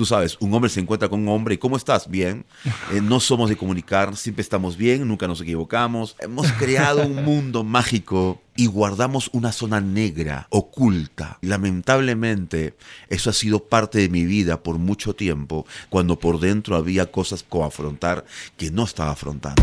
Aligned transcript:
tú 0.00 0.06
sabes, 0.06 0.38
un 0.40 0.54
hombre 0.54 0.70
se 0.70 0.80
encuentra 0.80 1.10
con 1.10 1.20
un 1.20 1.28
hombre 1.28 1.56
y 1.56 1.58
¿cómo 1.58 1.76
estás? 1.76 2.08
Bien. 2.08 2.46
Eh, 2.90 3.02
no 3.02 3.20
somos 3.20 3.50
de 3.50 3.56
comunicar, 3.58 4.16
siempre 4.16 4.40
estamos 4.40 4.78
bien, 4.78 5.06
nunca 5.06 5.28
nos 5.28 5.42
equivocamos. 5.42 6.16
Hemos 6.20 6.50
creado 6.52 7.06
un 7.06 7.22
mundo 7.22 7.64
mágico 7.64 8.40
y 8.56 8.64
guardamos 8.64 9.28
una 9.34 9.52
zona 9.52 9.82
negra, 9.82 10.46
oculta. 10.48 11.36
Lamentablemente, 11.42 12.78
eso 13.10 13.28
ha 13.28 13.34
sido 13.34 13.62
parte 13.68 13.98
de 13.98 14.08
mi 14.08 14.24
vida 14.24 14.62
por 14.62 14.78
mucho 14.78 15.14
tiempo, 15.14 15.66
cuando 15.90 16.18
por 16.18 16.40
dentro 16.40 16.76
había 16.76 17.12
cosas 17.12 17.42
como 17.46 17.66
afrontar 17.66 18.24
que 18.56 18.70
no 18.70 18.84
estaba 18.84 19.10
afrontando. 19.10 19.62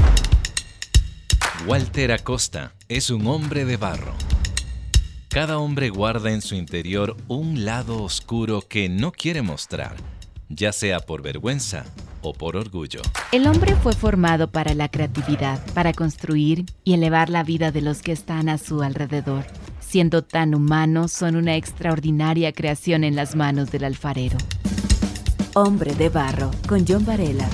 Walter 1.66 2.12
Acosta 2.12 2.76
es 2.90 3.10
un 3.10 3.26
hombre 3.26 3.66
de 3.66 3.78
barro. 3.78 4.14
Cada 5.30 5.58
hombre 5.58 5.90
guarda 5.90 6.32
en 6.32 6.44
su 6.44 6.54
interior 6.54 7.18
un 7.28 7.66
lado 7.66 8.04
oscuro 8.04 8.62
que 8.62 8.88
no 8.88 9.12
quiere 9.12 9.42
mostrar, 9.42 9.96
ya 10.50 10.71
sea 10.71 11.00
por 11.00 11.21
vergüenza 11.21 11.86
o 12.21 12.33
por 12.33 12.55
orgullo. 12.55 13.01
El 13.32 13.47
hombre 13.47 13.75
fue 13.75 13.93
formado 13.93 14.50
para 14.50 14.74
la 14.74 14.89
creatividad, 14.89 15.60
para 15.74 15.93
construir 15.93 16.65
y 16.83 16.93
elevar 16.93 17.29
la 17.29 17.43
vida 17.43 17.71
de 17.71 17.82
los 17.82 18.01
que 18.01 18.11
están 18.11 18.50
a 18.50 18.57
su 18.57 18.82
alrededor. 18.82 19.46
Siendo 19.79 20.24
tan 20.24 20.54
humanos, 20.54 21.11
son 21.11 21.36
una 21.36 21.55
extraordinaria 21.55 22.52
creación 22.52 23.04
en 23.04 23.15
las 23.15 23.36
manos 23.36 23.71
del 23.71 23.86
alfarero. 23.86 24.38
Hombre 25.54 25.96
de 25.96 26.10
Barro, 26.10 26.52
con 26.68 26.86
John 26.88 27.05
Varela. 27.05 27.47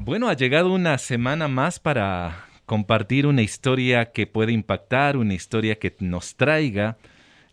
Bueno, 0.00 0.28
ha 0.28 0.34
llegado 0.34 0.72
una 0.72 0.96
semana 0.98 1.48
más 1.48 1.78
para 1.78 2.46
compartir 2.66 3.26
una 3.26 3.42
historia 3.42 4.12
que 4.12 4.26
puede 4.26 4.52
impactar, 4.52 5.16
una 5.16 5.34
historia 5.34 5.78
que 5.78 5.96
nos 6.00 6.36
traiga 6.36 6.98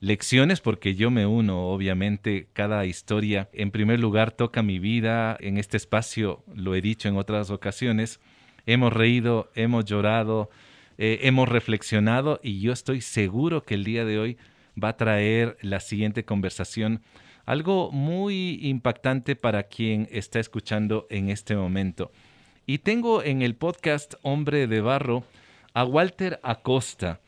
lecciones, 0.06 0.62
porque 0.62 0.94
yo 0.94 1.10
me 1.10 1.26
uno, 1.26 1.70
obviamente, 1.70 2.48
cada 2.54 2.86
historia, 2.86 3.50
en 3.54 3.72
primer 3.72 4.00
lugar, 4.00 4.32
toca 4.32 4.62
mi 4.62 4.78
vida, 4.78 5.36
en 5.40 5.58
este 5.58 5.78
espacio 5.78 6.44
lo 6.54 6.76
he 6.76 6.82
dicho 6.82 7.10
en 7.10 7.18
otras 7.18 7.50
ocasiones, 7.50 8.20
hemos 8.68 8.94
reído, 8.94 9.50
hemos 9.56 9.84
llorado, 9.86 10.52
eh, 11.00 11.22
hemos 11.24 11.50
reflexionado 11.50 12.40
y 12.44 12.62
yo 12.62 12.72
estoy 12.72 13.02
seguro 13.02 13.64
que 13.64 13.74
el 13.74 13.84
día 13.84 14.06
de 14.06 14.20
hoy 14.20 14.38
va 14.82 14.90
a 14.90 14.98
traer 14.98 15.58
la 15.62 15.80
siguiente 15.80 16.24
conversación. 16.24 17.02
Algo 17.48 17.92
muy 17.92 18.60
impactante 18.62 19.36
para 19.36 19.64
quien 19.64 20.08
está 20.12 20.40
escuchando 20.40 21.08
en 21.10 21.32
este 21.32 21.56
momento. 21.56 22.12
Y 22.68 22.78
tengo 22.78 23.24
en 23.24 23.42
el 23.42 23.56
podcast 23.56 24.14
Hombre 24.22 24.68
de 24.68 24.82
Barro 24.82 25.24
a 25.74 25.84
Walter 25.84 26.40
Acosta, 26.44 27.22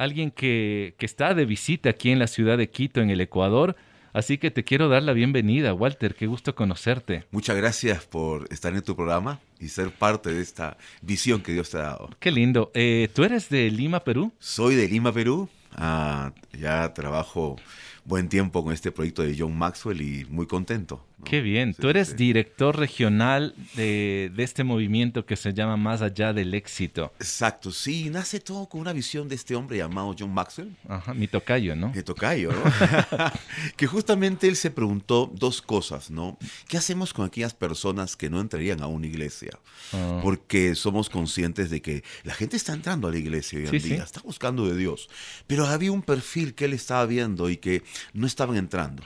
alguien 0.00 0.30
que, 0.30 0.94
que, 0.98 1.04
está 1.04 1.34
de 1.34 1.44
visita 1.44 1.90
aquí 1.90 2.10
en 2.10 2.18
la 2.18 2.26
ciudad 2.26 2.56
de 2.56 2.70
Quito, 2.70 3.02
en 3.02 3.10
el 3.10 3.20
Ecuador. 3.20 3.76
Así 4.14 4.38
que 4.38 4.50
te 4.50 4.64
quiero 4.64 4.88
dar 4.88 5.02
la 5.02 5.12
bienvenida, 5.12 5.74
Walter. 5.74 6.14
Qué 6.14 6.26
gusto 6.26 6.54
conocerte. 6.54 7.24
Muchas 7.30 7.56
gracias 7.56 8.06
por 8.06 8.48
estar 8.50 8.74
en 8.74 8.82
tu 8.82 8.96
programa 8.96 9.40
y 9.60 9.68
ser 9.68 9.90
parte 9.90 10.32
de 10.32 10.40
esta 10.40 10.78
visión 11.02 11.42
que 11.42 11.52
Dios 11.52 11.68
te 11.70 11.76
ha 11.76 11.82
dado. 11.82 12.08
Qué 12.18 12.30
lindo. 12.30 12.70
Eh, 12.74 13.08
¿Tú 13.14 13.24
eres 13.24 13.50
de 13.50 13.70
Lima, 13.70 14.00
Perú? 14.00 14.32
Soy 14.38 14.74
de 14.74 14.88
Lima, 14.88 15.12
Perú. 15.12 15.48
Ah, 15.72 16.32
ya 16.58 16.92
trabajo 16.94 17.56
buen 18.04 18.28
tiempo 18.28 18.62
con 18.64 18.72
este 18.72 18.92
proyecto 18.92 19.22
de 19.22 19.36
John 19.38 19.56
Maxwell 19.56 20.00
y 20.00 20.24
muy 20.28 20.46
contento. 20.46 21.04
Qué 21.24 21.42
bien. 21.42 21.74
Tú 21.74 21.90
eres 21.90 22.16
director 22.16 22.78
regional 22.78 23.54
de, 23.74 24.32
de, 24.34 24.42
este 24.42 24.64
movimiento 24.64 25.26
que 25.26 25.36
se 25.36 25.52
llama 25.52 25.76
Más 25.76 26.00
allá 26.00 26.32
del 26.32 26.54
éxito. 26.54 27.12
Exacto, 27.18 27.72
sí. 27.72 28.08
Nace 28.08 28.40
todo 28.40 28.66
con 28.66 28.80
una 28.80 28.94
visión 28.94 29.28
de 29.28 29.34
este 29.34 29.54
hombre 29.54 29.76
llamado 29.76 30.14
John 30.18 30.32
Maxwell. 30.32 30.74
Ajá, 30.88 31.12
mi 31.12 31.28
tocayo, 31.28 31.76
¿no? 31.76 31.92
Mi 31.94 32.02
tocayo, 32.02 32.52
¿no? 32.52 32.62
que 33.76 33.86
justamente 33.86 34.48
él 34.48 34.56
se 34.56 34.70
preguntó 34.70 35.30
dos 35.34 35.60
cosas, 35.60 36.10
¿no? 36.10 36.38
¿Qué 36.68 36.78
hacemos 36.78 37.12
con 37.12 37.26
aquellas 37.26 37.52
personas 37.52 38.16
que 38.16 38.30
no 38.30 38.40
entrarían 38.40 38.82
a 38.82 38.86
una 38.86 39.06
iglesia? 39.06 39.58
Oh. 39.92 40.20
Porque 40.22 40.74
somos 40.74 41.10
conscientes 41.10 41.68
de 41.68 41.82
que 41.82 42.02
la 42.24 42.32
gente 42.32 42.56
está 42.56 42.72
entrando 42.72 43.08
a 43.08 43.10
la 43.10 43.18
iglesia 43.18 43.58
hoy 43.58 43.66
en 43.66 43.70
Sí, 43.72 43.88
día, 43.88 43.96
sí. 43.98 44.02
está 44.02 44.20
buscando 44.22 44.66
de 44.66 44.76
Dios. 44.76 45.10
Pero 45.46 45.66
había 45.66 45.92
un 45.92 46.02
perfil 46.02 46.54
que 46.54 46.64
él 46.64 46.72
estaba 46.72 47.04
viendo 47.04 47.50
y 47.50 47.58
que 47.58 47.82
no 48.12 48.26
estaban 48.26 48.56
entrando. 48.56 49.02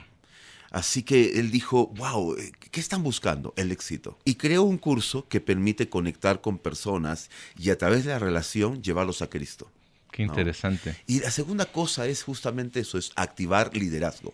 Así 0.71 1.03
que 1.03 1.39
él 1.39 1.51
dijo, 1.51 1.87
wow, 1.95 2.35
¿qué 2.71 2.79
están 2.81 3.01
buscando? 3.01 3.53
El 3.55 3.71
éxito. 3.71 4.19
Y 4.25 4.35
creó 4.35 4.63
un 4.63 4.77
curso 4.77 5.25
que 5.29 5.39
permite 5.39 5.87
conectar 5.87 6.41
con 6.41 6.57
personas 6.57 7.29
y 7.57 7.69
a 7.69 7.77
través 7.77 8.03
de 8.03 8.11
la 8.11 8.19
relación 8.19 8.83
llevarlos 8.83 9.21
a 9.21 9.29
Cristo. 9.29 9.71
Qué 10.11 10.25
¿no? 10.25 10.33
interesante. 10.33 10.97
Y 11.07 11.21
la 11.21 11.31
segunda 11.31 11.65
cosa 11.65 12.07
es 12.07 12.23
justamente 12.23 12.81
eso, 12.81 12.97
es 12.97 13.11
activar 13.15 13.75
liderazgo. 13.75 14.33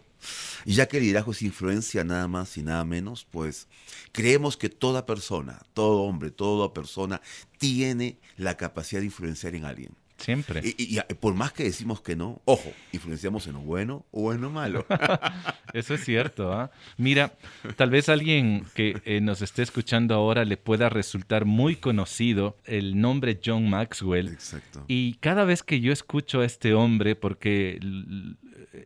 Y 0.65 0.73
ya 0.73 0.87
que 0.87 0.97
el 0.97 1.03
liderazgo 1.03 1.31
es 1.31 1.41
influencia 1.41 2.03
nada 2.03 2.27
más 2.27 2.57
y 2.57 2.63
nada 2.63 2.85
menos, 2.85 3.27
pues 3.29 3.67
creemos 4.11 4.57
que 4.57 4.69
toda 4.69 5.05
persona, 5.05 5.61
todo 5.73 6.01
hombre, 6.01 6.31
toda 6.31 6.73
persona 6.73 7.21
tiene 7.57 8.17
la 8.37 8.57
capacidad 8.57 9.01
de 9.01 9.05
influenciar 9.05 9.55
en 9.55 9.65
alguien. 9.65 10.00
Siempre. 10.21 10.61
Y, 10.63 10.75
y- 10.95 10.99
y 10.99 11.13
por 11.15 11.33
más 11.33 11.51
que 11.51 11.63
decimos 11.63 12.01
que 12.01 12.15
no, 12.15 12.41
ojo, 12.45 12.71
influenciamos 12.91 13.47
en 13.47 13.53
lo 13.53 13.59
bueno 13.61 14.05
o 14.11 14.31
en 14.33 14.41
lo 14.41 14.49
malo. 14.49 14.85
Eso 15.73 15.93
es 15.95 16.05
cierto. 16.05 16.53
¿ah? 16.53 16.71
Mira, 16.97 17.33
tal 17.75 17.89
vez 17.89 18.07
alguien 18.09 18.65
que 18.75 19.01
eh, 19.05 19.19
nos 19.21 19.41
esté 19.41 19.63
escuchando 19.63 20.13
ahora 20.15 20.45
le 20.45 20.57
pueda 20.57 20.89
resultar 20.89 21.45
muy 21.45 21.75
conocido 21.75 22.57
el 22.65 22.99
nombre 23.01 23.39
John 23.43 23.69
Maxwell. 23.69 24.27
Exacto. 24.29 24.85
Y 24.87 25.15
cada 25.15 25.43
vez 25.43 25.63
que 25.63 25.79
yo 25.79 25.91
escucho 25.91 26.41
a 26.41 26.45
este 26.45 26.73
hombre, 26.73 27.15
porque 27.15 27.79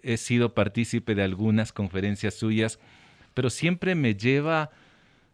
he 0.04 0.18
sido 0.18 0.54
partícipe 0.54 1.16
de 1.16 1.24
algunas 1.24 1.72
conferencias 1.74 2.34
suyas, 2.36 2.80
pero 3.34 3.50
siempre 3.50 3.96
me 3.96 4.16
lleva, 4.16 4.72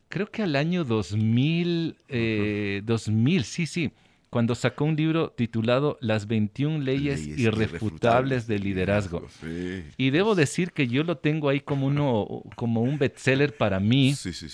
creo 0.09 0.27
que 0.31 0.41
al 0.41 0.55
año 0.55 0.83
2000, 0.83 1.95
eh, 2.09 2.81
2000, 2.83 3.43
sí, 3.43 3.65
sí, 3.67 3.91
cuando 4.31 4.55
sacó 4.55 4.85
un 4.85 4.95
libro 4.95 5.29
titulado 5.29 5.97
Las 5.99 6.25
21 6.25 6.79
leyes, 6.79 7.19
Leyes 7.19 7.37
irrefutables 7.37 8.47
del 8.47 8.63
liderazgo. 8.63 9.27
Sí. 9.41 9.83
Y 9.97 10.09
debo 10.09 10.35
decir 10.35 10.71
que 10.71 10.87
yo 10.87 11.03
lo 11.03 11.17
tengo 11.17 11.49
ahí 11.49 11.59
como, 11.59 11.87
uno, 11.87 12.41
como 12.55 12.81
un 12.81 12.97
bestseller 12.97 13.55
para 13.57 13.81
mí, 13.81 14.15
Sí, 14.15 14.31
sí, 14.31 14.47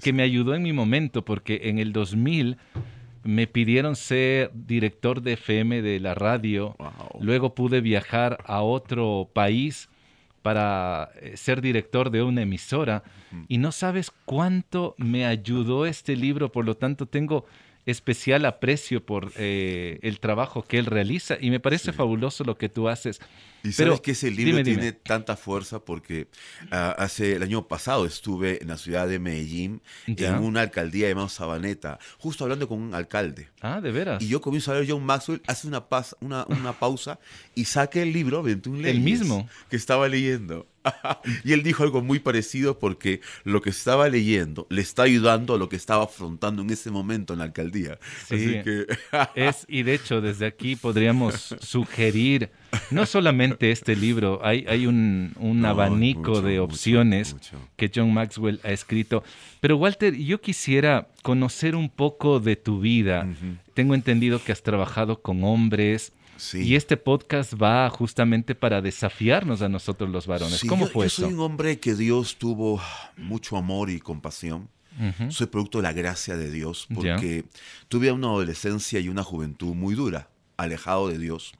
que 0.00 0.12
me 0.12 0.22
ayudó 0.22 0.54
en 0.54 0.62
mi 0.62 0.72
momento, 0.72 1.24
porque 1.24 1.62
en 1.64 1.80
el 1.80 1.92
2000 1.92 2.56
me 3.24 3.48
pidieron 3.48 3.96
ser 3.96 4.52
director 4.54 5.20
de 5.20 5.32
FM 5.32 5.82
de 5.82 5.98
la 5.98 6.14
radio. 6.14 6.76
Wow. 6.78 7.20
Luego 7.20 7.56
pude 7.56 7.80
viajar 7.80 8.38
a 8.46 8.62
otro 8.62 9.28
país 9.32 9.88
para 10.42 11.10
eh, 11.20 11.36
ser 11.36 11.60
director 11.60 12.10
de 12.10 12.22
una 12.22 12.42
emisora. 12.42 13.02
Y 13.48 13.58
no 13.58 13.72
sabes 13.72 14.12
cuánto 14.26 14.94
me 14.96 15.26
ayudó 15.26 15.86
este 15.86 16.14
libro, 16.14 16.52
por 16.52 16.66
lo 16.66 16.76
tanto 16.76 17.06
tengo 17.06 17.46
especial 17.86 18.44
aprecio 18.46 19.04
por 19.04 19.32
eh, 19.36 19.98
el 20.02 20.20
trabajo 20.20 20.62
que 20.62 20.78
él 20.78 20.86
realiza 20.86 21.36
y 21.40 21.50
me 21.50 21.60
parece 21.60 21.90
Sí. 21.92 21.96
fabuloso 21.96 22.44
lo 22.44 22.56
que 22.56 22.68
tú 22.68 22.88
haces. 22.88 23.20
Y 23.64 23.70
Pero, 23.72 23.90
sabes 23.92 24.00
que 24.00 24.10
ese 24.12 24.30
libro 24.30 24.56
dime, 24.58 24.62
dime. 24.64 24.76
tiene 24.76 24.92
tanta 24.92 25.36
fuerza 25.36 25.78
porque 25.78 26.28
ah, 26.70 26.94
hace 26.98 27.34
el 27.36 27.42
año 27.42 27.68
pasado 27.68 28.06
estuve 28.06 28.60
en 28.62 28.68
la 28.68 28.76
ciudad 28.76 29.06
de 29.06 29.18
Medellín 29.18 29.82
Ya. 30.06 30.36
en 30.36 30.42
una 30.42 30.62
alcaldía 30.62 31.08
llamada 31.08 31.28
Sabaneta, 31.28 31.98
justo 32.18 32.44
hablando 32.44 32.66
con 32.68 32.80
un 32.80 32.94
alcalde. 32.94 33.48
Ah, 33.60 33.80
de 33.80 33.92
veras. 33.92 34.22
Y 34.22 34.28
yo 34.28 34.40
comienzo 34.40 34.72
a 34.72 34.74
ver 34.74 34.86
John 34.90 35.04
Maxwell, 35.04 35.40
hace 35.46 35.68
una, 35.68 35.88
pas- 35.88 36.16
una, 36.20 36.44
una 36.48 36.72
pausa 36.72 37.18
y 37.54 37.66
saque 37.66 38.02
el 38.02 38.12
libro 38.12 38.42
21 38.42 38.80
leyes. 38.80 39.00
mismo? 39.02 39.48
Que 39.70 39.76
estaba 39.76 40.08
leyendo. 40.08 40.66
y 41.44 41.52
él 41.52 41.62
dijo 41.62 41.84
algo 41.84 42.02
muy 42.02 42.18
parecido 42.18 42.80
porque 42.80 43.20
lo 43.44 43.62
que 43.62 43.70
estaba 43.70 44.08
leyendo 44.08 44.66
le 44.68 44.82
está 44.82 45.04
ayudando 45.04 45.54
a 45.54 45.58
lo 45.58 45.68
que 45.68 45.76
estaba 45.76 46.02
afrontando 46.04 46.62
en 46.62 46.70
ese 46.70 46.90
momento 46.90 47.32
en 47.34 47.38
la 47.38 47.44
alcaldía. 47.44 48.00
Sí. 48.28 48.34
Así 48.34 48.62
que... 48.64 48.86
Es, 49.36 49.64
y 49.68 49.84
de 49.84 49.94
hecho, 49.94 50.20
desde 50.20 50.46
aquí 50.46 50.74
podríamos 50.74 51.54
sugerir 51.60 52.50
no 52.90 53.06
solamente 53.06 53.70
este 53.70 53.94
libro, 53.96 54.40
hay, 54.42 54.64
hay 54.68 54.86
un, 54.86 55.32
un 55.38 55.60
No, 55.60 55.68
abanico 55.68 56.30
mucho, 56.30 56.42
de 56.42 56.58
opciones 56.60 57.34
mucho. 57.34 57.58
que 57.76 57.90
John 57.94 58.12
Maxwell 58.12 58.60
ha 58.64 58.70
escrito. 58.70 59.22
Pero 59.60 59.76
Walter, 59.76 60.14
yo 60.16 60.40
quisiera 60.40 61.08
conocer 61.22 61.76
un 61.76 61.88
poco 61.90 62.40
de 62.40 62.56
tu 62.56 62.80
vida. 62.80 63.26
Tengo 63.74 63.94
entendido 63.94 64.42
que 64.42 64.52
has 64.52 64.62
trabajado 64.62 65.20
con 65.20 65.44
hombres. 65.44 66.12
Sí. 66.38 66.62
Y 66.62 66.74
este 66.76 66.96
podcast 66.96 67.54
va 67.54 67.88
justamente 67.90 68.54
para 68.56 68.80
desafiarnos 68.80 69.62
a 69.62 69.68
nosotros 69.68 70.10
los 70.10 70.26
varones. 70.26 70.58
Sí, 70.58 70.66
¿Cómo 70.66 70.86
yo, 70.86 70.92
fue 70.92 71.04
yo 71.04 71.06
eso? 71.06 71.22
soy 71.22 71.34
un 71.34 71.40
hombre 71.40 71.78
que 71.78 71.94
Dios 71.94 72.36
tuvo 72.36 72.80
mucho 73.16 73.56
amor 73.56 73.90
y 73.90 74.00
compasión. 74.00 74.68
Soy 75.30 75.46
producto 75.46 75.78
de 75.78 75.82
la 75.84 75.92
gracia 75.92 76.36
de 76.36 76.50
Dios 76.50 76.86
porque 76.94 77.44
tuve 77.88 78.12
una 78.12 78.26
adolescencia 78.28 79.00
y 79.00 79.08
una 79.08 79.22
juventud 79.22 79.74
muy 79.74 79.94
dura, 79.94 80.28
alejado 80.56 81.08
de 81.08 81.18
Dios. 81.18 81.52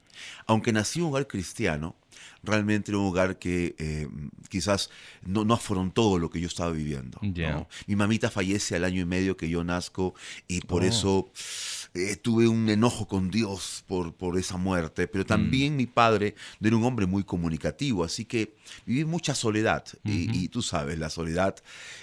Aunque 0.47 0.73
nací 0.73 0.99
en 0.99 1.07
un 1.07 1.11
hogar 1.11 1.27
cristiano, 1.27 1.97
realmente 2.43 2.91
era 2.91 2.99
un 2.99 3.07
hogar 3.07 3.39
que 3.39 3.75
eh, 3.79 4.09
quizás 4.49 4.91
no, 5.25 5.45
no 5.45 5.55
afrontó 5.55 6.19
lo 6.19 6.31
que 6.31 6.41
yo 6.41 6.47
estaba 6.47 6.71
viviendo. 6.73 7.19
Mi 7.87 7.97
mamita 7.97 8.31
fallece 8.31 8.77
al 8.77 8.85
año 8.85 9.01
y 9.01 9.05
medio 9.05 9.37
que 9.37 9.49
yo 9.49 9.65
nazco 9.65 10.15
y 10.49 10.61
por 10.61 10.83
Oh. 10.83 10.87
eso 10.87 11.33
eh, 11.95 12.17
tuve 12.17 12.49
un 12.49 12.71
enojo 12.71 13.07
con 13.07 13.31
Dios 13.31 13.85
por, 13.87 14.15
por 14.15 14.39
esa 14.39 14.57
muerte, 14.57 15.07
pero 15.07 15.27
también 15.27 15.77
mi 15.77 15.87
padre 15.87 16.35
no 16.59 16.69
era 16.69 16.77
un 16.77 16.85
hombre 16.85 17.07
muy 17.07 17.23
comunicativo, 17.23 18.03
así 18.03 18.25
que 18.25 18.55
viví 18.87 19.05
mucha 19.05 19.35
soledad. 19.35 19.85
y, 20.05 20.31
y, 20.37 20.49
tú 20.49 20.63
sabes, 20.63 20.99
la 20.99 21.11
soledad 21.11 21.57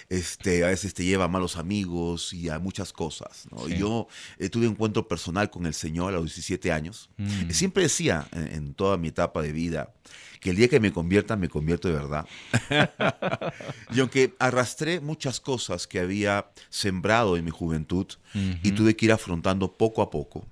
este, 0.08 0.64
a 0.64 0.68
veces 0.68 0.94
te 0.94 1.04
lleva 1.04 1.24
a 1.24 1.28
malos 1.28 1.56
amigos 1.56 2.32
y 2.32 2.48
a 2.48 2.58
muchas 2.58 2.92
cosas. 2.92 3.48
¿no? 3.50 3.68
Yo 3.68 4.06
eh, 4.38 4.48
tuve 4.48 4.66
un 4.66 4.74
encuentro 4.74 5.08
personal 5.08 5.50
con 5.50 5.66
el 5.66 5.74
Señor 5.74 6.14
a 6.14 6.16
los 6.16 6.26
17 6.26 6.70
años. 6.70 7.10
Mm. 7.16 7.50
Siempre 7.50 7.82
decía 7.82 8.28
en, 8.32 8.46
en 8.48 8.74
toda 8.74 8.96
mi 8.96 9.08
etapa 9.08 9.42
de 9.42 9.52
vida, 9.52 9.92
que 10.40 10.50
el 10.50 10.56
día 10.56 10.68
que 10.68 10.80
me 10.80 10.92
convierta, 10.92 11.36
me 11.36 11.48
convierto 11.48 11.88
de 11.88 11.94
verdad. 11.94 12.26
y 13.94 14.00
aunque 14.00 14.34
arrastré 14.38 15.00
muchas 15.00 15.38
cosas 15.38 15.86
que 15.86 16.00
había 16.00 16.50
sembrado 16.70 17.36
en 17.36 17.44
mi 17.44 17.50
juventud 17.50 18.06
y 18.34 18.72
tuve 18.72 18.96
que 18.96 19.06
ir 19.06 19.12
afrontando 19.12 19.76
poco 19.76 20.02
a 20.02 20.10
poco, 20.10 20.46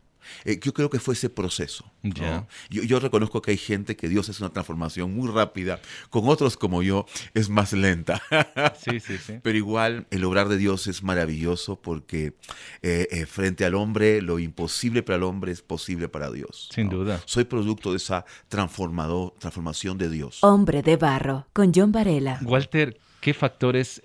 eh, 0.44 0.58
yo 0.62 0.72
creo 0.72 0.90
que 0.90 0.98
fue 0.98 1.14
ese 1.14 1.30
proceso. 1.30 1.90
Yo, 2.02 2.82
yo 2.82 3.00
reconozco 3.00 3.42
que 3.42 3.50
hay 3.52 3.56
gente 3.56 3.96
que 3.96 4.08
Dios 4.08 4.28
es 4.28 4.40
una 4.40 4.50
transformación 4.50 5.14
muy 5.14 5.30
rápida, 5.30 5.80
con 6.10 6.28
otros 6.28 6.56
como 6.56 6.82
yo 6.82 7.06
es 7.34 7.48
más 7.48 7.72
lenta. 7.72 8.22
Sí, 8.78 9.00
sí, 9.00 9.18
sí. 9.18 9.34
Pero 9.42 9.58
igual 9.58 10.06
el 10.10 10.24
obrar 10.24 10.48
de 10.48 10.56
Dios 10.56 10.86
es 10.86 11.02
maravilloso 11.02 11.80
porque 11.80 12.34
eh, 12.82 13.08
eh, 13.10 13.26
frente 13.26 13.64
al 13.64 13.74
hombre 13.74 14.22
lo 14.22 14.38
imposible 14.38 15.02
para 15.02 15.16
el 15.16 15.22
hombre 15.22 15.52
es 15.52 15.62
posible 15.62 16.08
para 16.08 16.30
Dios. 16.30 16.68
Sin 16.72 16.88
¿no? 16.88 16.98
duda. 16.98 17.20
Soy 17.24 17.44
producto 17.44 17.90
de 17.90 17.96
esa 17.96 18.24
transformado, 18.48 19.34
transformación 19.38 19.98
de 19.98 20.08
Dios. 20.10 20.38
Hombre 20.42 20.82
de 20.82 20.96
barro, 20.96 21.46
con 21.52 21.72
John 21.74 21.92
Varela. 21.92 22.40
Walter, 22.42 22.98
¿qué 23.20 23.34
factores 23.34 24.00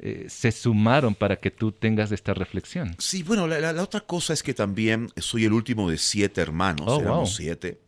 eh, 0.00 0.26
se 0.28 0.52
sumaron 0.52 1.14
para 1.14 1.36
que 1.36 1.50
tú 1.50 1.72
tengas 1.72 2.12
esta 2.12 2.34
reflexión? 2.34 2.94
Sí, 2.98 3.22
bueno, 3.22 3.46
la, 3.46 3.58
la- 3.58 3.72
la 3.72 3.82
otra 3.82 4.00
cosa 4.00 4.32
es 4.32 4.42
que 4.42 4.54
también 4.54 5.08
soy 5.16 5.44
el 5.44 5.52
último 5.52 5.90
de 5.90 5.98
siete 5.98 6.40
hermanos, 6.40 6.86
Oh, 6.88 7.00
éramos 7.00 7.30
wow. 7.30 7.36
siete. 7.36 7.80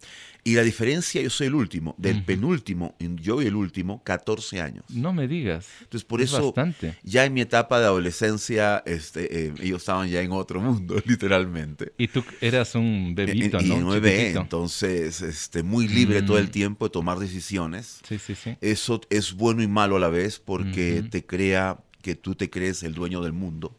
Y 0.43 0.55
la 0.55 0.63
diferencia, 0.63 1.21
yo 1.21 1.29
soy 1.29 1.49
el 1.49 1.55
último, 1.55 1.95
del 1.99 2.25
penúltimo, 2.25 2.97
yo 2.99 3.43
y 3.43 3.47
el 3.47 3.55
último, 3.55 4.03
14 4.03 4.59
años. 4.63 4.85
No 4.89 5.13
me 5.13 5.29
digas. 5.29 5.69
Entonces, 5.83 6.05
por 6.07 6.23
Es 6.23 6.33
eso, 6.33 6.47
bastante. 6.47 6.97
ya 7.03 7.27
en 7.27 7.35
mi 7.35 7.43
etapa 7.43 7.79
de 7.79 7.85
adolescencia, 7.85 8.83
este, 8.87 9.49
eh, 9.49 9.53
ellos 9.61 9.83
estaban 9.83 10.09
ya 10.09 10.23
en 10.23 10.33
otro 10.33 10.63
mundo, 10.63 10.97
literalmente. 11.07 11.93
Y 11.99 12.09
tú 12.09 12.25
eras 12.41 12.75
un 12.75 13.15
bebito, 13.15 13.61
¿no? 13.61 13.77
y 13.97 14.01
bebé, 14.01 14.17
Chiquitito. 14.17 14.41
entonces, 14.41 15.21
este, 15.21 15.63
muy 15.63 15.87
libre 15.89 16.23
todo 16.23 16.39
el 16.39 16.47
Mm. 16.49 16.53
tiempo 16.53 16.87
de 16.87 16.91
tomar 16.91 17.19
decisiones. 17.19 18.01
Sí, 18.09 18.19
sí, 18.19 18.35
sí. 18.35 18.57
Eso 18.63 19.03
es 19.11 19.35
bueno 19.35 19.63
y 19.63 19.69
malo 19.69 19.97
a 19.97 20.01
la 20.01 20.09
vez 20.09 20.39
porque 20.39 21.03
te 21.03 21.25
crea 21.27 21.79
que 22.03 22.15
tú 22.15 22.35
te 22.35 22.51
crees 22.51 22.83
el 22.83 22.95
dueño 22.95 23.21
del 23.23 23.33
mundo. 23.33 23.77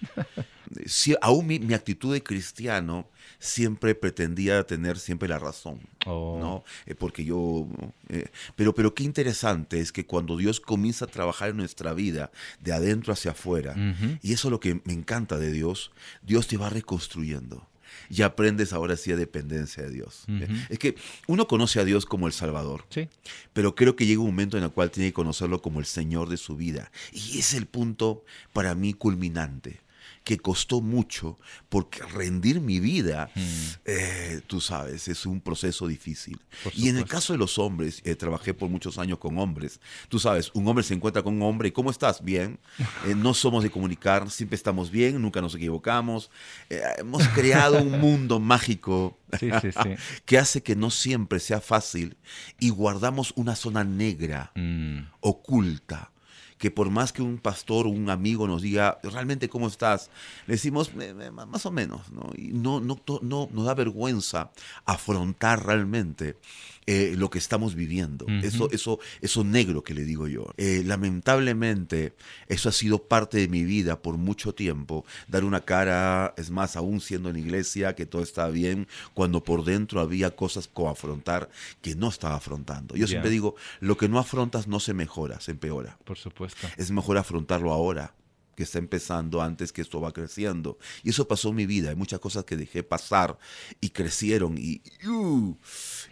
Sí, 0.86 1.16
aún 1.20 1.48
mi, 1.48 1.58
mi 1.58 1.74
actitud 1.74 2.12
de 2.12 2.22
cristiano 2.22 3.08
siempre 3.40 3.96
pretendía 3.96 4.62
tener 4.64 4.98
siempre 5.00 5.28
la 5.28 5.38
razón, 5.40 5.80
Oh. 6.06 6.38
¿no? 6.40 6.64
Eh, 6.86 6.94
porque 6.94 7.24
yo... 7.24 7.66
eh, 8.08 8.28
pero, 8.54 8.72
pero 8.72 8.94
qué 8.94 9.02
interesante 9.02 9.80
es 9.80 9.90
que 9.90 10.06
cuando 10.06 10.36
Dios 10.36 10.60
comienza 10.60 11.06
a 11.06 11.08
trabajar 11.08 11.50
en 11.50 11.56
nuestra 11.56 11.92
vida 11.92 12.30
de 12.60 12.72
adentro 12.72 13.12
hacia 13.12 13.32
afuera, 13.32 13.74
y 14.22 14.32
eso 14.32 14.46
es 14.46 14.52
lo 14.52 14.60
que 14.60 14.80
me 14.84 14.92
encanta 14.92 15.38
de 15.38 15.50
Dios, 15.50 15.90
Dios 16.22 16.46
te 16.46 16.56
va 16.56 16.70
reconstruyendo. 16.70 17.66
Y 18.08 18.22
aprendes 18.22 18.72
ahora 18.72 18.96
sí 18.96 19.12
a 19.12 19.16
dependencia 19.16 19.82
de 19.84 19.90
Dios. 19.90 20.24
Ujú. 20.28 20.52
Es 20.68 20.78
que 20.78 20.96
uno 21.26 21.46
conoce 21.46 21.80
a 21.80 21.84
Dios 21.84 22.06
como 22.06 22.26
el 22.26 22.32
Salvador, 22.32 22.84
Sí. 22.90 23.08
pero 23.52 23.74
creo 23.74 23.96
que 23.96 24.06
llega 24.06 24.20
un 24.20 24.26
momento 24.28 24.56
en 24.58 24.64
el 24.64 24.70
cual 24.70 24.90
tiene 24.90 25.10
que 25.10 25.14
conocerlo 25.14 25.62
como 25.62 25.80
el 25.80 25.86
Señor 25.86 26.28
de 26.28 26.36
su 26.36 26.56
vida. 26.56 26.90
Y 27.12 27.38
es 27.38 27.54
el 27.54 27.66
punto 27.66 28.24
para 28.52 28.74
mí 28.74 28.94
culminante, 28.94 29.80
que 30.24 30.38
costó 30.38 30.80
mucho, 30.80 31.38
porque 31.68 32.02
rendir 32.04 32.60
mi 32.60 32.78
vida, 32.78 33.30
Mm. 33.34 33.40
eh, 33.86 34.40
tú 34.46 34.60
sabes, 34.60 35.08
es 35.08 35.24
un 35.26 35.40
proceso 35.40 35.86
difícil. 35.88 36.38
Y 36.74 36.88
en 36.88 36.98
el 36.98 37.06
caso 37.06 37.32
de 37.32 37.38
los 37.38 37.58
hombres, 37.58 38.00
eh, 38.04 38.14
trabajé 38.14 38.52
por 38.54 38.68
muchos 38.68 38.98
años 38.98 39.18
con 39.18 39.38
hombres. 39.38 39.80
Tú 40.08 40.18
sabes, 40.18 40.50
un 40.54 40.68
hombre 40.68 40.84
se 40.84 40.94
encuentra 40.94 41.22
con 41.22 41.34
un 41.34 41.42
hombre 41.42 41.68
y 41.68 41.72
¿cómo 41.72 41.90
estás? 41.90 42.22
Bien. 42.22 42.58
Eh, 43.06 43.14
no 43.14 43.32
somos 43.34 43.62
de 43.62 43.70
comunicar, 43.70 44.30
siempre 44.30 44.56
estamos 44.56 44.90
bien, 44.90 45.20
nunca 45.22 45.40
nos 45.40 45.54
equivocamos. 45.54 46.30
Hemos 46.98 47.26
creado 47.28 47.80
un 47.82 47.98
mundo 47.98 48.38
mágico 48.40 49.16
Sí, 49.38 49.48
sí, 49.62 49.70
sí. 49.72 49.90
que 50.26 50.38
hace 50.38 50.62
que 50.62 50.76
no 50.76 50.90
siempre 50.90 51.40
sea 51.40 51.60
fácil 51.60 52.16
y 52.58 52.70
guardamos 52.70 53.32
una 53.36 53.56
zona 53.56 53.84
negra, 53.84 54.52
Mm. 54.54 55.06
oculta, 55.20 56.10
que 56.60 56.70
por 56.70 56.90
más 56.90 57.10
que 57.10 57.22
un 57.22 57.38
pastor 57.38 57.86
o 57.86 57.90
un 57.90 58.10
amigo 58.10 58.46
nos 58.46 58.60
diga, 58.60 59.00
realmente 59.02 59.48
cómo 59.48 59.66
estás, 59.66 60.10
le 60.46 60.54
decimos, 60.54 60.90
"Eh, 61.00 61.14
eh, 61.18 61.30
más 61.30 61.64
o 61.64 61.70
menos, 61.70 62.12
¿no? 62.12 62.30
Y 62.36 62.48
no, 62.48 62.80
no, 62.80 63.00
no 63.22 63.48
nos 63.50 63.64
da 63.64 63.72
vergüenza 63.74 64.50
afrontar 64.84 65.64
realmente 65.64 66.36
eh, 66.86 67.14
lo 67.16 67.30
que 67.30 67.38
estamos 67.38 67.76
viviendo, 67.76 68.26
eso, 68.42 68.68
eso, 68.72 68.98
eso 69.20 69.44
negro 69.44 69.84
que 69.84 69.94
le 69.94 70.04
digo 70.04 70.26
yo. 70.26 70.46
Eh, 70.56 70.82
lamentablemente, 70.84 72.14
eso 72.48 72.68
ha 72.68 72.72
sido 72.72 73.04
parte 73.04 73.38
de 73.38 73.46
mi 73.48 73.62
vida 73.62 74.02
por 74.02 74.16
mucho 74.16 74.54
tiempo, 74.54 75.04
dar 75.28 75.44
una 75.44 75.60
cara, 75.60 76.34
es 76.36 76.50
más, 76.50 76.76
aún 76.76 77.00
siendo 77.00 77.28
en 77.28 77.34
la 77.34 77.40
iglesia, 77.40 77.94
que 77.94 78.06
todo 78.06 78.22
estaba 78.22 78.50
bien, 78.50 78.88
cuando 79.14 79.44
por 79.44 79.64
dentro 79.64 80.00
había 80.00 80.34
cosas 80.34 80.66
co 80.66 80.88
afrontar 80.88 81.48
que 81.80 81.94
no 81.94 82.08
estaba 82.08 82.34
afrontando. 82.34 82.96
Yo 82.96 83.06
siempre 83.06 83.30
digo, 83.30 83.54
lo 83.78 83.96
que 83.96 84.08
no 84.08 84.18
afrontas 84.18 84.66
no 84.66 84.80
se 84.80 84.92
mejora, 84.92 85.40
se 85.40 85.52
empeora. 85.52 85.96
Por 86.04 86.18
supuesto. 86.18 86.49
Es 86.76 86.90
mejor 86.90 87.18
afrontarlo 87.18 87.72
ahora 87.72 88.14
que 88.56 88.64
está 88.64 88.78
empezando 88.78 89.40
antes 89.40 89.72
que 89.72 89.80
esto 89.80 90.00
va 90.00 90.12
creciendo. 90.12 90.78
Y 91.02 91.10
eso 91.10 91.26
pasó 91.26 91.48
en 91.50 91.54
mi 91.56 91.66
vida. 91.66 91.90
Hay 91.90 91.96
muchas 91.96 92.20
cosas 92.20 92.44
que 92.44 92.56
dejé 92.56 92.82
pasar 92.82 93.38
y 93.80 93.90
crecieron 93.90 94.56
y, 94.58 94.82
uh, 95.08 95.54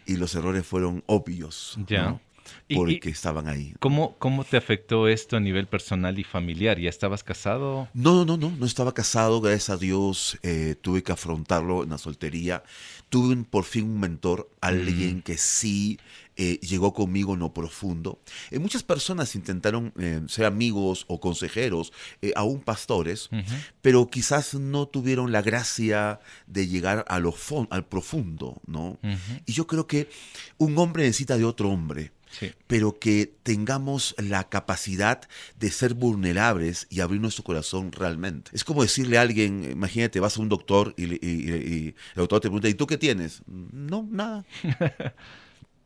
y 0.07 0.17
los 0.17 0.35
errores 0.35 0.65
fueron 0.67 1.03
obvios. 1.07 1.77
Ya. 1.87 2.05
¿no? 2.05 2.21
Y- 2.67 2.77
Porque 2.77 3.01
y- 3.05 3.13
estaban 3.13 3.47
ahí. 3.49 3.75
¿Cómo, 3.79 4.17
¿Cómo 4.19 4.43
te 4.45 4.57
afectó 4.57 5.07
esto 5.09 5.37
a 5.37 5.41
nivel 5.41 5.67
personal 5.67 6.19
y 6.19 6.25
familiar? 6.25 6.79
¿Ya 6.81 6.89
estabas 6.89 7.23
casado? 7.23 7.89
No, 7.93 8.25
no, 8.25 8.39
no, 8.39 8.51
no 8.51 8.65
estaba 8.65 8.95
casado, 8.95 9.43
gracias 9.43 9.69
a 9.69 9.77
Dios 9.77 10.39
eh, 10.43 10.75
tuve 10.81 11.03
que 11.03 11.13
afrontarlo 11.13 11.83
en 11.85 11.91
la 11.91 11.99
soltería. 11.99 12.63
Tuve 13.11 13.35
un- 13.35 13.45
por 13.45 13.65
fin 13.65 13.85
un 13.85 14.01
mentor, 14.01 14.49
alguien 14.63 15.21
que 15.21 15.37
sí 15.37 15.99
eh, 16.39 16.59
llegó 16.63 16.95
conmigo 16.95 17.35
en 17.35 17.41
lo 17.41 17.53
profundo. 17.53 18.21
Eh, 18.51 18.59
muchas 18.59 18.83
personas 18.83 19.35
intentaron 19.35 19.93
eh, 19.99 20.23
ser 20.29 20.47
amigos 20.47 21.05
o 21.09 21.21
consejeros, 21.21 21.93
eh, 22.23 22.33
aún 22.37 22.61
pastores, 22.61 23.29
Ujú. 23.33 23.43
pero 23.83 24.07
quizás 24.09 24.55
no 24.55 24.87
tuvieron 24.89 25.33
la 25.33 25.43
gracia 25.43 26.21
de 26.47 26.67
llegar 26.69 27.05
a 27.09 27.19
lo 27.19 27.35
al 27.71 27.87
profundo, 27.87 28.63
¿no? 28.67 28.99
Ujú. 29.03 29.41
Y 29.47 29.53
yo 29.53 29.67
creo 29.67 29.87
que 29.87 30.09
un 30.57 30.79
hombre 30.79 31.03
necesita 31.05 31.37
de 31.37 31.45
otro 31.45 31.69
hombre 31.71 32.13
Sí. 32.31 32.53
pero 32.67 32.99
que 32.99 33.33
tengamos 33.43 34.15
la 34.19 34.51
capacidad 34.51 35.23
de 35.59 35.71
ser 35.71 35.95
vulnerables 35.95 36.87
y 36.91 37.01
abrir 37.01 37.23
nuestro 37.23 37.43
corazón 37.43 37.91
realmente. 37.91 38.51
Es 38.53 38.65
como 38.65 38.83
decirle 38.83 39.17
a 39.17 39.23
alguien, 39.23 39.67
imagínate, 39.73 40.21
vas 40.21 40.37
a 40.37 40.43
un 40.43 40.51
doctor 40.51 40.93
y- 40.99 41.05
y- 41.05 41.19
y 41.27 41.87
el 41.89 41.95
doctor 42.17 42.41
te 42.41 42.49
pregunta, 42.49 42.69
¿y 42.69 42.75
tú 42.75 42.87
qué 42.87 42.99
tienes? 42.99 43.41
No, 43.47 44.07
nada. 44.11 44.45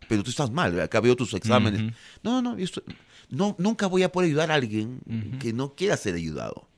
pero 0.09 0.23
tú 0.23 0.31
estás 0.31 0.51
mal, 0.51 0.79
acá 0.81 1.01
veo 1.01 1.17
tus 1.17 1.35
exámenes. 1.35 1.81
Ujú. 1.83 1.93
No, 2.23 2.43
no, 2.43 2.59
yo 2.59 2.65
estoy- 2.65 2.85
no, 3.31 3.55
nunca 3.59 3.87
voy 3.87 4.03
a 4.03 4.13
poder 4.13 4.29
ayudar 4.29 4.51
a 4.51 4.55
alguien 4.55 5.01
que 5.39 5.53
no 5.53 5.75
quiera 5.75 5.97
ser 5.97 6.15
ayudado. 6.15 6.69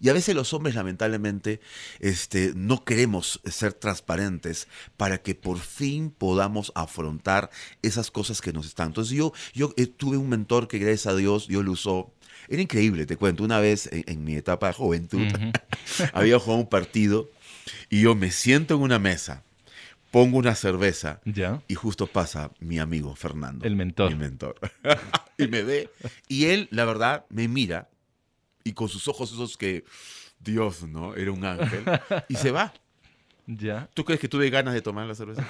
Y 0.00 0.08
a 0.08 0.12
veces 0.12 0.34
los 0.34 0.54
hombres, 0.54 0.74
lamentablemente, 0.74 1.60
este, 2.00 2.52
no 2.54 2.84
queremos 2.84 3.40
ser 3.44 3.74
transparentes 3.74 4.66
para 4.96 5.18
que 5.18 5.34
por 5.34 5.58
fin 5.58 6.10
podamos 6.10 6.72
afrontar 6.74 7.50
esas 7.82 8.10
cosas 8.10 8.40
que 8.40 8.52
nos 8.52 8.66
están. 8.66 8.88
Entonces 8.88 9.16
yo, 9.16 9.32
yo 9.54 9.74
eh, 9.76 9.86
tuve 9.86 10.16
un 10.16 10.28
mentor 10.28 10.68
que 10.68 10.78
gracias 10.78 11.06
a 11.06 11.16
Dios 11.16 11.48
Dios 11.48 11.64
lo 11.64 11.72
usó. 11.72 12.12
Era 12.48 12.62
increíble, 12.62 13.04
te 13.04 13.16
cuento. 13.16 13.44
Una 13.44 13.60
vez 13.60 13.88
en, 13.92 14.04
en 14.06 14.24
mi 14.24 14.34
etapa 14.36 14.68
de 14.68 14.72
juventud 14.74 15.20
había 16.14 16.38
jugado 16.38 16.60
un 16.62 16.68
partido 16.68 17.28
y 17.90 18.00
yo 18.02 18.14
me 18.14 18.30
siento 18.30 18.74
en 18.76 18.80
una 18.82 18.98
mesa, 18.98 19.42
pongo 20.10 20.38
una 20.38 20.54
cerveza 20.54 21.20
Ya. 21.24 21.62
y 21.68 21.74
justo 21.74 22.06
pasa 22.06 22.50
mi 22.60 22.78
amigo 22.78 23.14
Fernando. 23.14 23.66
El 23.66 23.76
mentor. 23.76 24.10
Mi 24.10 24.16
mentor. 24.16 24.58
y 25.38 25.46
me 25.48 25.62
ve. 25.62 25.90
Y 26.28 26.46
él, 26.46 26.68
la 26.70 26.84
verdad, 26.84 27.26
me 27.28 27.48
mira 27.48 27.88
y 28.64 28.72
con 28.72 28.88
sus 28.88 29.08
ojos 29.08 29.32
esos 29.32 29.56
que, 29.56 29.84
Dios, 30.40 30.84
¿no? 30.84 31.14
Era 31.14 31.32
un 31.32 31.44
ángel. 31.44 31.84
Y 32.28 32.36
se 32.36 32.50
va. 32.50 32.72
Ya. 33.50 33.88
¿Tú 33.94 34.04
crees 34.04 34.20
que 34.20 34.28
tuve 34.28 34.50
ganas 34.50 34.74
de 34.74 34.82
tomar 34.82 35.06
la 35.06 35.14
cerveza? 35.14 35.42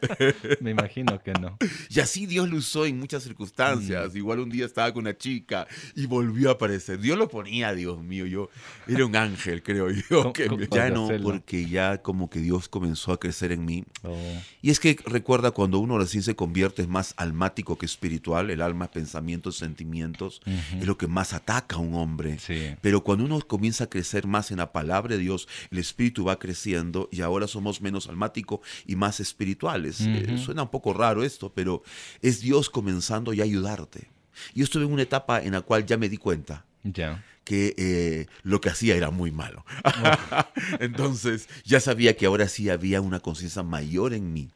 Me 0.60 0.72
imagino 0.72 1.22
que 1.22 1.32
no. 1.34 1.56
Y 1.88 2.00
así 2.00 2.26
Dios 2.26 2.48
lo 2.50 2.56
usó 2.56 2.86
en 2.86 2.98
muchas 2.98 3.22
circunstancias. 3.22 4.12
Mm. 4.14 4.16
Igual 4.16 4.40
un 4.40 4.50
día 4.50 4.66
estaba 4.66 4.92
con 4.92 5.02
una 5.02 5.16
chica 5.16 5.68
y 5.94 6.06
volvió 6.06 6.48
a 6.48 6.54
aparecer. 6.54 6.98
Dios 6.98 7.16
lo 7.16 7.28
ponía, 7.28 7.72
Dios 7.72 8.02
mío. 8.02 8.26
Yo 8.26 8.50
era 8.88 9.06
un 9.06 9.14
ángel, 9.14 9.62
creo 9.62 9.90
yo. 9.90 10.02
¿Cómo- 10.22 10.32
que 10.32 10.48
me- 10.50 10.66
ya 10.66 10.90
no, 10.90 11.08
porque 11.22 11.66
ya 11.68 12.02
como 12.02 12.28
que 12.28 12.40
Dios 12.40 12.68
comenzó 12.68 13.12
a 13.12 13.20
crecer 13.20 13.52
en 13.52 13.64
mí. 13.64 13.84
Oh, 14.02 14.16
Y 14.60 14.70
es 14.70 14.80
que 14.80 14.98
recuerda 15.06 15.52
cuando 15.52 15.78
uno 15.78 15.98
recién 15.98 16.24
se 16.24 16.34
convierte 16.34 16.82
es 16.82 16.88
más 16.88 17.14
almático 17.16 17.78
que 17.78 17.86
espiritual, 17.86 18.50
el 18.50 18.60
alma, 18.60 18.90
pensamientos, 18.90 19.56
sentimientos, 19.56 20.40
Ujú. 20.46 20.80
es 20.80 20.86
lo 20.86 20.98
que 20.98 21.06
más 21.06 21.32
ataca 21.32 21.76
a 21.76 21.78
un 21.78 21.94
hombre. 21.94 22.40
Sí. 22.40 22.74
Pero 22.80 23.04
cuando 23.04 23.24
uno 23.24 23.38
comienza 23.46 23.84
a 23.84 23.86
crecer 23.88 24.26
más 24.26 24.50
en 24.50 24.56
la 24.58 24.72
palabra 24.72 25.14
de 25.14 25.20
Dios, 25.22 25.46
el 25.70 25.78
espíritu 25.78 26.24
va 26.24 26.38
creciendo 26.40 27.08
y 27.12 27.20
ahora 27.20 27.35
somos 27.46 27.80
menos 27.80 28.08
almático 28.08 28.60
y 28.86 28.96
más 28.96 29.20
espirituales. 29.20 30.00
Eh, 30.06 30.24
Ujú. 30.34 30.38
suena 30.38 30.62
un 30.62 30.70
poco 30.70 30.92
raro 30.94 31.22
esto, 31.22 31.52
pero 31.54 31.82
es 32.22 32.40
Dios 32.40 32.70
comenzando 32.70 33.32
ya 33.32 33.42
a 33.42 33.46
ayudarte. 33.46 34.08
Yo 34.54 34.64
estuve 34.64 34.84
en 34.84 34.92
una 34.92 35.02
etapa 35.02 35.42
en 35.42 35.52
la 35.52 35.60
cual 35.62 35.84
ya 35.86 35.96
me 35.96 36.08
di 36.08 36.16
cuenta 36.18 36.64
Ya. 36.84 37.24
que 37.44 37.74
eh, 37.78 38.26
lo 38.42 38.60
que 38.60 38.68
hacía 38.70 38.94
era 38.96 39.10
muy 39.10 39.30
malo. 39.30 39.64
Entonces 40.80 41.48
ya 41.64 41.80
sabía 41.80 42.16
que 42.16 42.26
ahora 42.26 42.48
sí 42.48 42.68
había 42.70 43.00
una 43.00 43.20
conciencia 43.20 43.62
mayor 43.62 44.12
en 44.14 44.32
mí 44.32 44.50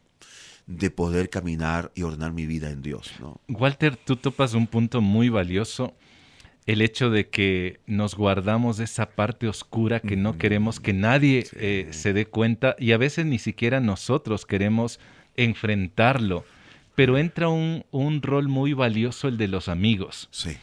de 0.66 0.90
poder 0.90 1.30
caminar 1.30 1.90
y 1.94 2.02
ordenar 2.02 2.32
mi 2.32 2.46
vida 2.46 2.70
en 2.70 2.82
Dios. 2.82 3.10
¿no? 3.18 3.40
Walter, 3.48 3.96
tú 3.96 4.16
topas 4.16 4.54
un 4.54 4.66
punto 4.66 5.00
muy 5.00 5.28
valioso, 5.28 5.94
el 6.66 6.82
hecho 6.82 7.10
de 7.10 7.28
que 7.28 7.80
nos 7.86 8.14
guardamos 8.14 8.78
esa 8.80 9.10
parte 9.10 9.48
oscura 9.48 10.00
que 10.00 10.16
no 10.16 10.38
queremos 10.38 10.78
que 10.78 10.92
nadie 10.92 11.46
eh, 11.54 11.88
se 11.90 12.12
dé 12.12 12.26
cuenta 12.26 12.76
y 12.78 12.92
a 12.92 12.98
veces 12.98 13.26
ni 13.26 13.38
siquiera 13.38 13.80
nosotros 13.80 14.46
queremos 14.46 15.00
enfrentarlo, 15.36 16.44
pero 16.94 17.18
entra 17.18 17.48
un, 17.48 17.84
un 17.90 18.22
rol 18.22 18.48
muy 18.48 18.72
valioso 18.72 19.26
el 19.28 19.36
de 19.36 19.48
los 19.48 19.68
amigos. 19.68 20.28
Sí. 20.30 20.56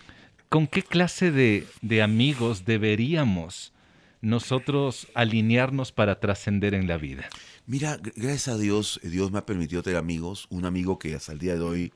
¿Con 0.49 0.67
qué 0.67 0.81
clase 0.83 1.31
de, 1.31 1.65
de 1.81 2.01
amigos 2.01 2.63
deberíamos 2.63 3.73
nosotros 4.21 5.07
alinearnos 5.13 5.91
para 5.91 6.19
trascender 6.19 6.73
en 6.73 6.87
la 6.87 6.97
vida? 6.97 7.27
Mira, 7.65 7.97
gr- 7.97 8.13
gracias 8.15 8.47
a 8.47 8.57
Dios, 8.57 8.99
eh, 9.03 9.09
Dios 9.09 9.31
me 9.31 9.39
ha 9.39 9.45
permitido 9.45 9.83
tener 9.83 9.97
amigos. 9.97 10.47
Un 10.49 10.65
amigo 10.65 10.99
que 10.99 11.15
hasta 11.15 11.33
el 11.33 11.39
día 11.39 11.55
de 11.55 11.61
hoy 11.61 11.93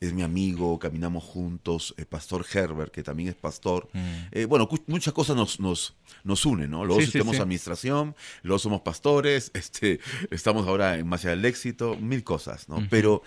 es 0.00 0.12
mi 0.12 0.22
amigo, 0.22 0.78
caminamos 0.78 1.24
juntos, 1.24 1.94
el 1.96 2.06
pastor 2.06 2.46
Herbert, 2.52 2.92
que 2.92 3.02
también 3.02 3.30
es 3.30 3.34
pastor. 3.34 3.88
Eh, 4.30 4.44
bueno, 4.44 4.68
muchas 4.86 5.12
cosas 5.12 5.36
nos, 5.36 5.58
nos, 5.58 5.94
nos 6.24 6.46
unen, 6.46 6.70
¿no? 6.70 6.84
Los 6.84 7.04
Sí, 7.04 7.18
administración, 7.18 8.14
dos 8.42 8.62
somos 8.62 8.82
pastores, 8.82 9.50
este, 9.54 10.00
estamos 10.30 10.66
ahora 10.66 10.98
en 10.98 11.06
Más 11.06 11.24
allá 11.24 11.30
del 11.30 11.44
éxito, 11.44 11.96
mil 11.96 12.22
cosas, 12.22 12.68
¿no? 12.68 12.86
Pero 12.90 13.22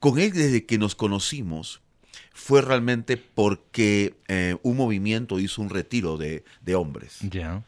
con 0.00 0.18
él 0.18 0.32
desde 0.32 0.66
que 0.66 0.78
nos 0.78 0.94
conocimos 0.94 1.80
fue 2.32 2.60
realmente 2.60 3.16
porque 3.16 4.14
eh, 4.28 4.56
un 4.62 4.76
movimiento 4.76 5.38
hizo 5.38 5.62
un 5.62 5.70
retiro 5.70 6.16
de, 6.16 6.44
de 6.60 6.74
hombres. 6.74 7.18
Ya. 7.20 7.64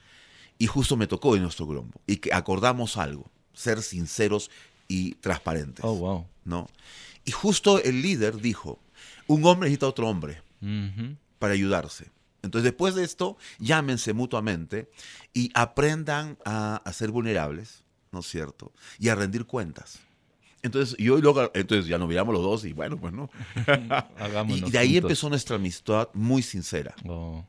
Y 0.59 0.67
justo 0.67 0.97
me 0.97 1.07
tocó 1.07 1.37
en 1.37 1.43
nuestro 1.43 1.67
grupo. 1.67 2.01
Y 2.07 2.17
que 2.17 2.35
acordamos 2.35 2.97
algo, 2.97 3.31
ser 3.55 3.83
sinceros 3.83 4.51
y 4.89 5.13
transparentes. 5.17 5.85
Oh, 5.85 5.95
wow. 5.95 6.27
¿no? 6.45 6.69
Y 7.25 7.31
justo 7.31 7.81
el 7.83 8.01
líder 8.03 8.41
dijo, 8.41 8.81
un 9.27 9.45
hombre 9.45 9.69
necesita 9.69 9.87
a 9.87 9.91
otro 9.91 10.09
hombre 10.09 10.43
para 11.39 11.53
ayudarse. 11.53 12.11
Entonces 12.43 12.65
después 12.65 12.95
de 12.95 13.05
esto, 13.05 13.37
llámense 13.59 14.13
mutuamente 14.15 14.91
y 15.35 15.51
aprendan 15.55 16.39
a, 16.45 16.77
a 16.77 16.93
ser 16.93 17.11
vulnerables, 17.11 17.85
¿no 18.13 18.21
es 18.21 18.27
cierto? 18.27 18.73
Y 18.99 19.09
a 19.09 19.15
rendir 19.15 19.45
cuentas. 19.45 19.99
Entonces 20.63 20.97
yo 20.99 21.19
y 21.19 21.21
luego, 21.23 21.51
entonces 21.55 21.87
ya 21.87 21.99
nos 21.99 22.09
miramos 22.09 22.33
los 22.35 22.43
dos 22.43 22.65
y 22.65 22.73
bueno, 22.73 22.97
pues 22.99 23.13
no. 23.13 23.31
Hagámonos 24.19 24.69
y 24.69 24.73
de 24.73 24.79
ahí 24.79 24.95
juntos. 24.95 25.11
empezó 25.11 25.29
nuestra 25.29 25.57
amistad 25.57 26.09
muy 26.15 26.43
sincera. 26.43 26.95
Oh, 27.07 27.45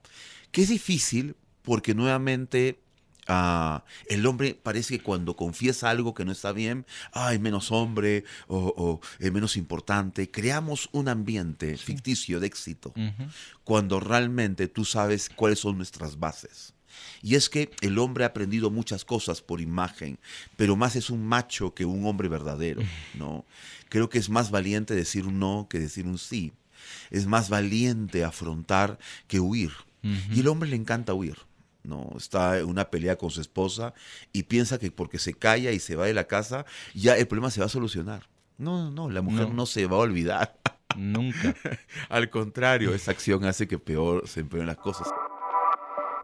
Que 0.51 0.63
es 0.63 0.69
difícil 0.69 1.35
porque 1.63 1.93
nuevamente 1.95 2.79
ah, 3.29 3.85
el 4.07 4.25
hombre 4.25 4.59
parece 4.61 4.97
que 4.97 5.03
cuando 5.03 5.35
confiesa 5.35 5.89
algo 5.89 6.13
que 6.13 6.25
no 6.25 6.31
está 6.31 6.51
bien, 6.51 6.85
ay, 7.13 7.39
menos 7.39 7.71
hombre 7.71 8.25
o, 8.47 8.73
o, 8.75 9.01
eh, 9.19 9.31
menos 9.31 9.55
importante, 9.55 10.29
creamos 10.29 10.89
un 10.91 11.07
ambiente 11.07 11.77
ficticio 11.77 12.39
de 12.39 12.47
éxito 12.47 12.93
cuando 13.63 13.99
realmente 13.99 14.67
tú 14.67 14.83
sabes 14.83 15.29
cuáles 15.29 15.59
son 15.59 15.77
nuestras 15.77 16.19
bases. 16.19 16.73
Y 17.21 17.35
es 17.35 17.49
que 17.49 17.71
el 17.81 17.97
hombre 17.99 18.23
ha 18.23 18.27
aprendido 18.27 18.71
muchas 18.71 19.05
cosas 19.05 19.41
por 19.41 19.61
imagen, 19.61 20.19
pero 20.55 20.75
más 20.75 20.95
es 20.95 21.09
un 21.09 21.25
macho 21.25 21.73
que 21.73 21.85
un 21.85 22.05
hombre 22.05 22.27
verdadero, 22.27 22.81
¿no? 23.13 23.45
Creo 23.89 24.09
que 24.09 24.17
es 24.17 24.29
más 24.29 24.51
valiente 24.51 24.95
decir 24.95 25.25
un 25.25 25.39
no 25.39 25.67
que 25.69 25.79
decir 25.79 26.05
un 26.05 26.17
sí. 26.17 26.53
Es 27.11 27.25
más 27.25 27.49
valiente 27.49 28.23
afrontar 28.23 28.99
que 29.27 29.39
huir. 29.39 29.71
Y 30.01 30.39
el 30.39 30.47
hombre 30.47 30.69
le 30.69 30.77
encanta 30.77 31.13
huir. 31.13 31.37
No, 31.83 32.09
está 32.17 32.59
en 32.59 32.65
una 32.65 32.89
pelea 32.89 33.17
con 33.17 33.29
su 33.31 33.39
esposa 33.41 33.93
y 34.33 34.43
piensa 34.43 34.77
que 34.77 34.91
porque 34.91 35.17
se 35.17 35.33
calla 35.33 35.71
y 35.71 35.79
se 35.79 35.95
va 35.95 36.05
de 36.05 36.13
la 36.13 36.25
casa, 36.25 36.65
ya 36.93 37.15
el 37.17 37.25
problema 37.27 37.49
se 37.51 37.61
va 37.61 37.67
a 37.67 37.69
solucionar. 37.69 38.27
No, 38.57 38.83
no, 38.83 38.91
no, 38.91 39.09
la 39.09 39.21
mujer 39.21 39.47
No. 39.47 39.53
no, 39.53 39.65
se 39.65 39.85
va 39.87 39.95
a 39.95 39.99
olvidar. 39.99 40.57
Nunca. 40.97 41.55
Al 42.09 42.29
contrario, 42.29 42.93
esa 42.93 43.11
acción 43.11 43.45
hace 43.45 43.65
que 43.67 43.79
peor 43.79 44.27
se 44.27 44.41
empeoren 44.41 44.67
las 44.67 44.77
cosas. 44.77 45.07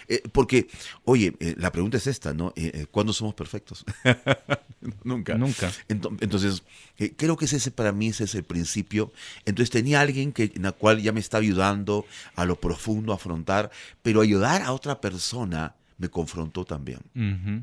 Eh, 0.08 0.22
porque, 0.32 0.68
oye, 1.04 1.34
eh, 1.40 1.54
la 1.58 1.72
pregunta 1.72 1.96
es 1.96 2.06
esta, 2.06 2.34
¿no? 2.34 2.52
Eh, 2.56 2.70
eh, 2.74 2.86
¿Cuándo 2.90 3.12
somos 3.12 3.34
perfectos? 3.34 3.84
Nunca. 5.04 5.34
Nunca. 5.36 5.72
Ento- 5.88 6.16
Entonces, 6.20 6.62
eh, 6.98 7.12
creo 7.16 7.36
que 7.36 7.46
ese, 7.46 7.56
ese 7.56 7.70
para 7.70 7.92
mí 7.92 8.08
ese 8.08 8.24
es 8.24 8.34
el 8.34 8.44
principio. 8.44 9.12
Entonces 9.46 9.70
tenía 9.70 10.00
alguien 10.00 10.32
que, 10.32 10.52
en 10.54 10.62
la 10.62 10.72
cual 10.72 11.00
ya 11.00 11.12
me 11.12 11.20
está 11.20 11.38
ayudando 11.38 12.04
a 12.36 12.44
lo 12.44 12.56
profundo, 12.60 13.12
a 13.12 13.16
afrontar, 13.16 13.70
pero 14.02 14.20
ayudar 14.20 14.62
a 14.62 14.72
otra 14.72 15.00
persona 15.00 15.74
me 15.96 16.08
confrontó 16.08 16.64
también. 16.64 17.00
Ujú. 17.14 17.62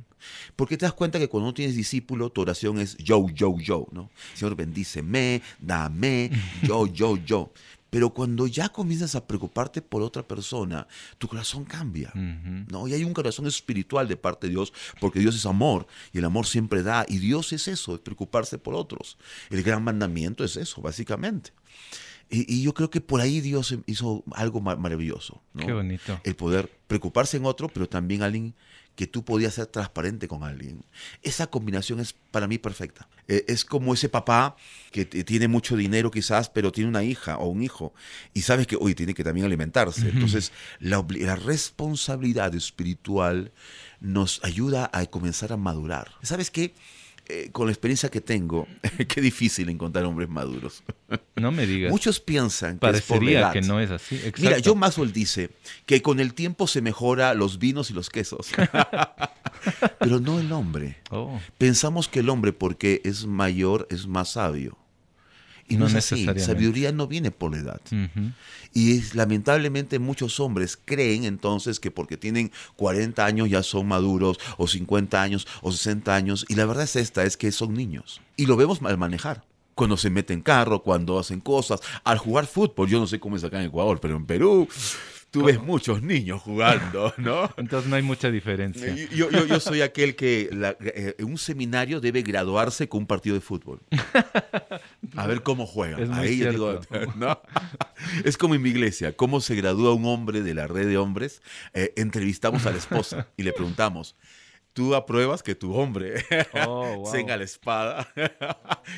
Porque 0.55 0.77
te 0.77 0.85
das 0.85 0.93
cuenta 0.93 1.19
que 1.19 1.27
cuando 1.27 1.47
no 1.49 1.53
tienes 1.53 1.75
discípulo, 1.75 2.29
tu 2.31 2.41
oración 2.41 2.79
es 2.79 2.95
yo, 2.97 3.27
yo, 3.29 3.57
yo, 3.59 3.87
¿no? 3.91 4.09
Señor, 4.33 4.55
bendíceme, 4.55 5.41
dame, 5.59 6.31
yo, 6.63 6.87
yo, 6.87 7.17
yo. 7.17 7.51
Pero 7.91 8.09
cuando 8.13 8.47
ya 8.47 8.69
comienzas 8.69 9.13
a 9.15 9.27
preocuparte 9.27 9.81
por 9.83 10.01
otra 10.01 10.23
persona, 10.27 10.87
tu 11.19 11.27
corazón 11.27 11.65
cambia. 11.65 12.11
¿no? 12.15 12.87
Y 12.87 12.93
hay 12.93 13.03
un 13.03 13.13
corazón 13.13 13.45
espiritual 13.45 14.07
de 14.07 14.17
parte 14.17 14.47
de 14.47 14.51
Dios, 14.51 14.73
porque 14.99 15.19
Dios 15.19 15.35
es 15.35 15.45
amor 15.45 15.85
y 16.13 16.17
el 16.17 16.25
amor 16.25 16.47
siempre 16.47 16.81
da. 16.81 17.05
Y 17.07 17.17
Dios 17.19 17.51
es 17.53 17.67
eso, 17.67 17.93
es 17.93 17.99
preocuparse 17.99 18.57
por 18.57 18.73
otros. 18.75 19.17
El 19.49 19.61
gran 19.61 19.83
mandamiento 19.83 20.43
es 20.43 20.55
eso, 20.57 20.81
básicamente. 20.81 21.51
Y, 22.29 22.51
y 22.51 22.63
yo 22.63 22.73
creo 22.73 22.89
que 22.89 23.01
por 23.01 23.19
ahí 23.19 23.41
Dios 23.41 23.75
hizo 23.87 24.23
algo 24.31 24.61
ma- 24.61 24.77
maravilloso. 24.77 25.41
¿no? 25.53 25.65
Qué 25.65 25.73
bonito. 25.73 26.17
El 26.23 26.35
poder 26.37 26.71
preocuparse 26.87 27.35
en 27.35 27.45
otro, 27.45 27.67
pero 27.67 27.89
también 27.89 28.23
alguien 28.23 28.55
que 29.01 29.07
tú 29.07 29.25
podías 29.25 29.55
ser 29.55 29.65
transparente 29.65 30.27
con 30.27 30.43
alguien. 30.43 30.85
Esa 31.23 31.47
combinación 31.47 31.99
es 31.99 32.13
para 32.13 32.47
mí 32.47 32.59
perfecta. 32.59 33.09
Eh, 33.27 33.45
es 33.47 33.65
como 33.65 33.95
ese 33.95 34.09
papá 34.09 34.55
que 34.91 35.05
tiene 35.05 35.47
mucho 35.47 35.75
dinero 35.75 36.11
quizás, 36.11 36.49
pero 36.51 36.71
tiene 36.71 36.87
una 36.87 37.01
hija 37.03 37.39
o 37.39 37.47
un 37.47 37.63
hijo 37.63 37.95
y 38.35 38.43
sabes 38.43 38.67
que 38.67 38.75
hoy 38.79 38.93
tiene 38.93 39.15
que 39.15 39.23
también 39.23 39.47
alimentarse. 39.47 40.07
Entonces, 40.07 40.51
la, 40.79 41.03
la 41.17 41.35
responsabilidad 41.35 42.53
espiritual 42.53 43.51
nos 44.01 44.39
ayuda 44.43 44.87
a 44.93 45.03
comenzar 45.07 45.51
a 45.51 45.57
madurar. 45.57 46.11
¿Sabes 46.21 46.51
qué? 46.51 46.75
Eh, 47.33 47.49
con 47.51 47.67
la 47.67 47.71
experiencia 47.71 48.09
que 48.09 48.19
tengo, 48.19 48.67
qué 49.07 49.21
difícil 49.21 49.69
encontrar 49.69 50.03
hombres 50.03 50.27
maduros. 50.27 50.83
No 51.35 51.51
me 51.51 51.65
digas. 51.65 51.89
Muchos 51.89 52.19
piensan 52.19 52.77
que 52.77 52.89
es 52.89 53.01
por 53.03 53.23
la 53.23 53.31
edad. 53.31 53.53
que 53.53 53.61
no 53.61 53.79
es 53.79 53.89
así. 53.89 54.19
Mira. 54.39 54.57
John 54.63 54.79
Maxwell 54.79 55.13
dice 55.13 55.49
que 55.85 56.01
con 56.01 56.19
el 56.19 56.33
tiempo 56.33 56.67
se 56.67 56.81
mejora 56.81 57.33
los 57.33 57.57
vinos 57.57 57.89
y 57.89 57.93
los 57.93 58.09
quesos. 58.09 58.49
Pero 59.99 60.19
no 60.19 60.39
el 60.39 60.51
hombre. 60.51 60.97
Oh, 61.09 61.39
Pensamos 61.57 62.09
que 62.09 62.19
el 62.19 62.29
hombre, 62.29 62.51
porque 62.51 63.01
es 63.05 63.25
mayor, 63.25 63.87
es 63.89 64.07
más 64.07 64.33
sabio. 64.33 64.77
Y 65.71 65.77
no, 65.77 65.81
No 65.81 65.87
es 65.87 65.95
así. 65.95 66.25
Sabiduría 66.39 66.91
no 66.91 67.07
viene 67.07 67.31
por 67.31 67.51
la 67.51 67.57
edad. 67.57 67.81
ujú. 67.87 68.31
Y 68.73 68.97
es- 68.97 69.15
lamentablemente 69.15 69.99
muchos 69.99 70.39
hombres 70.39 70.77
creen 70.83 71.25
entonces 71.25 71.79
que 71.79 71.91
porque 71.91 72.15
tienen 72.17 72.51
40 72.77 73.25
años 73.25 73.49
ya 73.49 73.63
son 73.63 73.87
maduros, 73.87 74.39
o 74.57 74.67
50 74.67 75.21
años, 75.21 75.45
o 75.61 75.71
60 75.71 76.15
años. 76.15 76.45
Y 76.47 76.55
la 76.55 76.65
verdad 76.65 76.83
es 76.85 76.95
esta, 76.95 77.23
es 77.25 77.35
que 77.37 77.51
son 77.51 77.73
niños. 77.73 78.21
Y 78.37 78.45
lo 78.45 78.55
vemos 78.55 78.79
al 78.83 78.97
manejar. 78.97 79.43
Cuando 79.75 79.97
se 79.97 80.09
meten 80.09 80.41
carro, 80.41 80.83
cuando 80.83 81.17
hacen 81.19 81.39
cosas, 81.41 81.79
al 82.03 82.17
jugar 82.17 82.45
fútbol. 82.45 82.87
Yo 82.89 82.99
no 82.99 83.07
sé 83.07 83.19
cómo 83.19 83.35
es 83.37 83.43
acá 83.43 83.59
en 83.59 83.67
Ecuador, 83.67 83.99
pero 84.01 84.15
en 84.15 84.25
Perú 84.25 84.67
tú 85.31 85.43
ves 85.43 85.61
muchos 85.61 86.01
niños 86.03 86.41
jugando, 86.41 87.13
¿no? 87.17 87.49
Entonces 87.57 87.89
no 87.89 87.95
hay 87.95 88.01
mucha 88.01 88.29
diferencia. 88.29 88.93
Yo, 89.15 89.31
yo- 89.31 89.45
yo 89.45 89.59
soy 89.61 89.81
aquel 89.81 90.15
que 90.17 90.49
la- 90.51 90.75
eh, 90.81 91.15
en 91.17 91.25
un 91.25 91.37
seminario 91.37 91.99
debe 92.01 92.21
graduarse 92.21 92.87
con 92.89 93.01
un 93.01 93.07
partido 93.07 93.33
de 93.35 93.41
fútbol. 93.41 93.79
A 95.15 95.27
ver 95.27 95.43
cómo 95.43 95.65
juega. 95.65 95.99
Es 95.99 96.09
Ahí 96.11 96.37
yo 96.37 96.51
digo. 96.51 96.79
¿no? 97.15 97.41
Es 98.23 98.37
como 98.37 98.55
en 98.55 98.61
mi 98.61 98.69
iglesia, 98.69 99.15
cómo 99.15 99.41
se 99.41 99.55
gradúa 99.55 99.93
un 99.93 100.05
hombre 100.05 100.41
de 100.41 100.53
la 100.53 100.67
red 100.67 100.87
de 100.87 100.97
hombres. 100.97 101.41
Eh, 101.73 101.93
entrevistamos 101.97 102.65
a 102.65 102.71
la 102.71 102.77
esposa 102.77 103.27
y 103.37 103.43
le 103.43 103.53
preguntamos, 103.53 104.15
¿tú 104.73 104.95
apruebas 104.95 105.43
que 105.43 105.55
tu 105.55 105.73
hombre 105.75 106.25
Oh, 106.65 106.95
wow. 107.03 107.11
tenga 107.11 107.37
la 107.37 107.43
espada? 107.43 108.07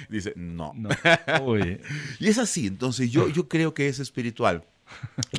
Dice, 0.09 0.33
no. 0.35 0.73
No. 0.75 0.89
Y 2.19 2.27
es 2.27 2.37
así, 2.37 2.67
entonces 2.67 3.11
yo, 3.11 3.27
yo 3.29 3.47
creo 3.47 3.73
que 3.73 3.87
es 3.87 3.99
espiritual. 3.99 4.65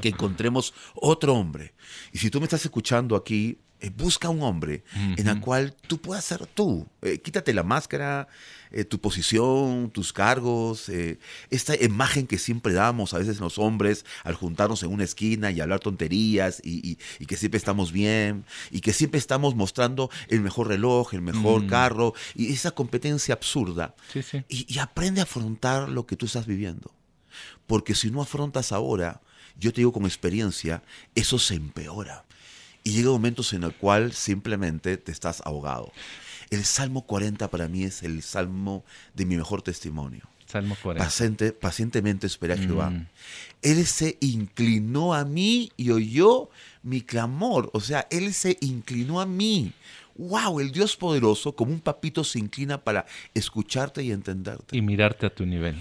Que 0.03 0.09
encontremos 0.09 0.75
otro 0.95 1.35
hombre. 1.35 1.75
Y 2.13 2.19
si 2.19 2.31
tú 2.31 2.41
me 2.41 2.45
estás 2.45 2.65
escuchando 2.65 3.15
aquí, 3.15 3.59
eh, 3.85 3.91
busca 3.97 4.29
un 4.31 4.43
hombre 4.43 4.83
en 5.17 5.27
el 5.29 5.41
cual 5.41 5.75
tú 5.87 5.99
puedas 6.01 6.25
ser 6.25 6.47
tú. 6.47 6.87
Eh, 7.03 7.19
quítate 7.21 7.53
la 7.53 7.63
máscara, 7.63 8.29
eh, 8.71 8.85
tu 8.85 8.99
posición, 9.01 9.91
tus 9.91 10.13
cargos, 10.13 10.91
esta 11.51 11.75
imagen 11.81 12.27
que 12.27 12.39
siempre 12.39 12.73
damos 12.73 13.15
a 13.15 13.19
veces 13.19 13.39
los 13.41 13.59
hombres 13.59 14.05
al 14.25 14.35
juntarnos 14.35 14.83
en 14.83 14.91
una 14.93 15.05
esquina 15.05 15.51
y 15.51 15.61
hablar 15.61 15.81
tonterías 15.81 16.61
y, 16.65 16.75
y- 16.91 16.99
y 17.19 17.27
que 17.27 17.37
siempre 17.37 17.59
estamos 17.59 17.93
bien 17.93 18.45
y 18.71 18.81
que 18.81 18.93
siempre 18.93 19.19
estamos 19.19 19.55
mostrando 19.55 20.11
el 20.29 20.41
mejor 20.41 20.69
reloj, 20.69 21.15
el 21.15 21.23
mejor 21.23 21.63
Mm. 21.63 21.67
carro 21.69 22.15
y 22.35 22.53
esa 22.53 22.71
competencia 22.73 23.35
absurda. 23.35 23.95
sí, 24.13 24.23
sí. 24.23 24.43
Y, 24.49 24.73
y 24.75 24.79
aprende 24.79 25.21
a 25.21 25.25
afrontar 25.25 25.89
lo 25.89 26.07
que 26.07 26.17
tú 26.17 26.27
estás 26.27 26.47
viviendo. 26.47 26.91
Porque 27.67 27.95
si 27.95 28.11
no 28.11 28.23
afrontas 28.23 28.73
ahora, 28.73 29.21
yo 29.59 29.73
te 29.73 29.81
digo 29.81 29.93
con 29.93 30.05
experiencia, 30.05 30.83
eso 31.15 31.39
se 31.39 31.55
empeora. 31.55 32.25
Y 32.85 32.93
llega 32.93 33.09
momentos 33.11 33.53
en 33.55 33.65
el 33.65 33.75
cual 33.75 34.13
simplemente 34.13 34.97
te 34.99 35.11
estás 35.11 35.43
ahogado. 35.45 35.91
El 36.51 36.65
Salmo 36.65 37.07
40 37.07 37.51
para 37.51 37.67
mí 37.67 37.83
es 37.85 38.03
el 38.03 38.23
salmo 38.23 38.85
de 39.15 39.25
mi 39.25 39.37
mejor 39.37 39.63
testimonio. 39.63 40.23
Salmo 40.47 40.77
40. 40.81 41.03
Paciente, 41.05 41.53
pacientemente 41.53 42.27
esperé 42.27 42.53
a 42.55 42.57
Jehová. 42.59 42.91
Mm. 42.91 43.07
Él 43.63 43.87
se 43.87 44.19
inclinó 44.21 45.15
a 45.15 45.25
mí 45.25 45.73
y 45.77 45.91
oyó 45.91 46.51
mi 46.83 47.01
clamor. 47.01 47.71
O 47.73 47.81
sea, 47.81 48.07
Él 48.11 48.33
se 48.35 48.59
inclinó 48.61 49.21
a 49.21 49.27
mí. 49.27 49.73
¡Wow! 50.17 50.61
El 50.61 50.71
Dios 50.71 50.97
poderoso, 50.97 51.57
como 51.57 51.73
un 51.73 51.81
papito, 51.81 52.23
se 52.23 52.39
inclina 52.39 52.85
para 52.85 53.05
escucharte 53.33 54.05
y 54.05 54.13
entenderte 54.13 54.77
Y 54.77 54.83
mirarte 54.83 55.27
a 55.27 55.35
tu 55.35 55.45
nivel. 55.47 55.75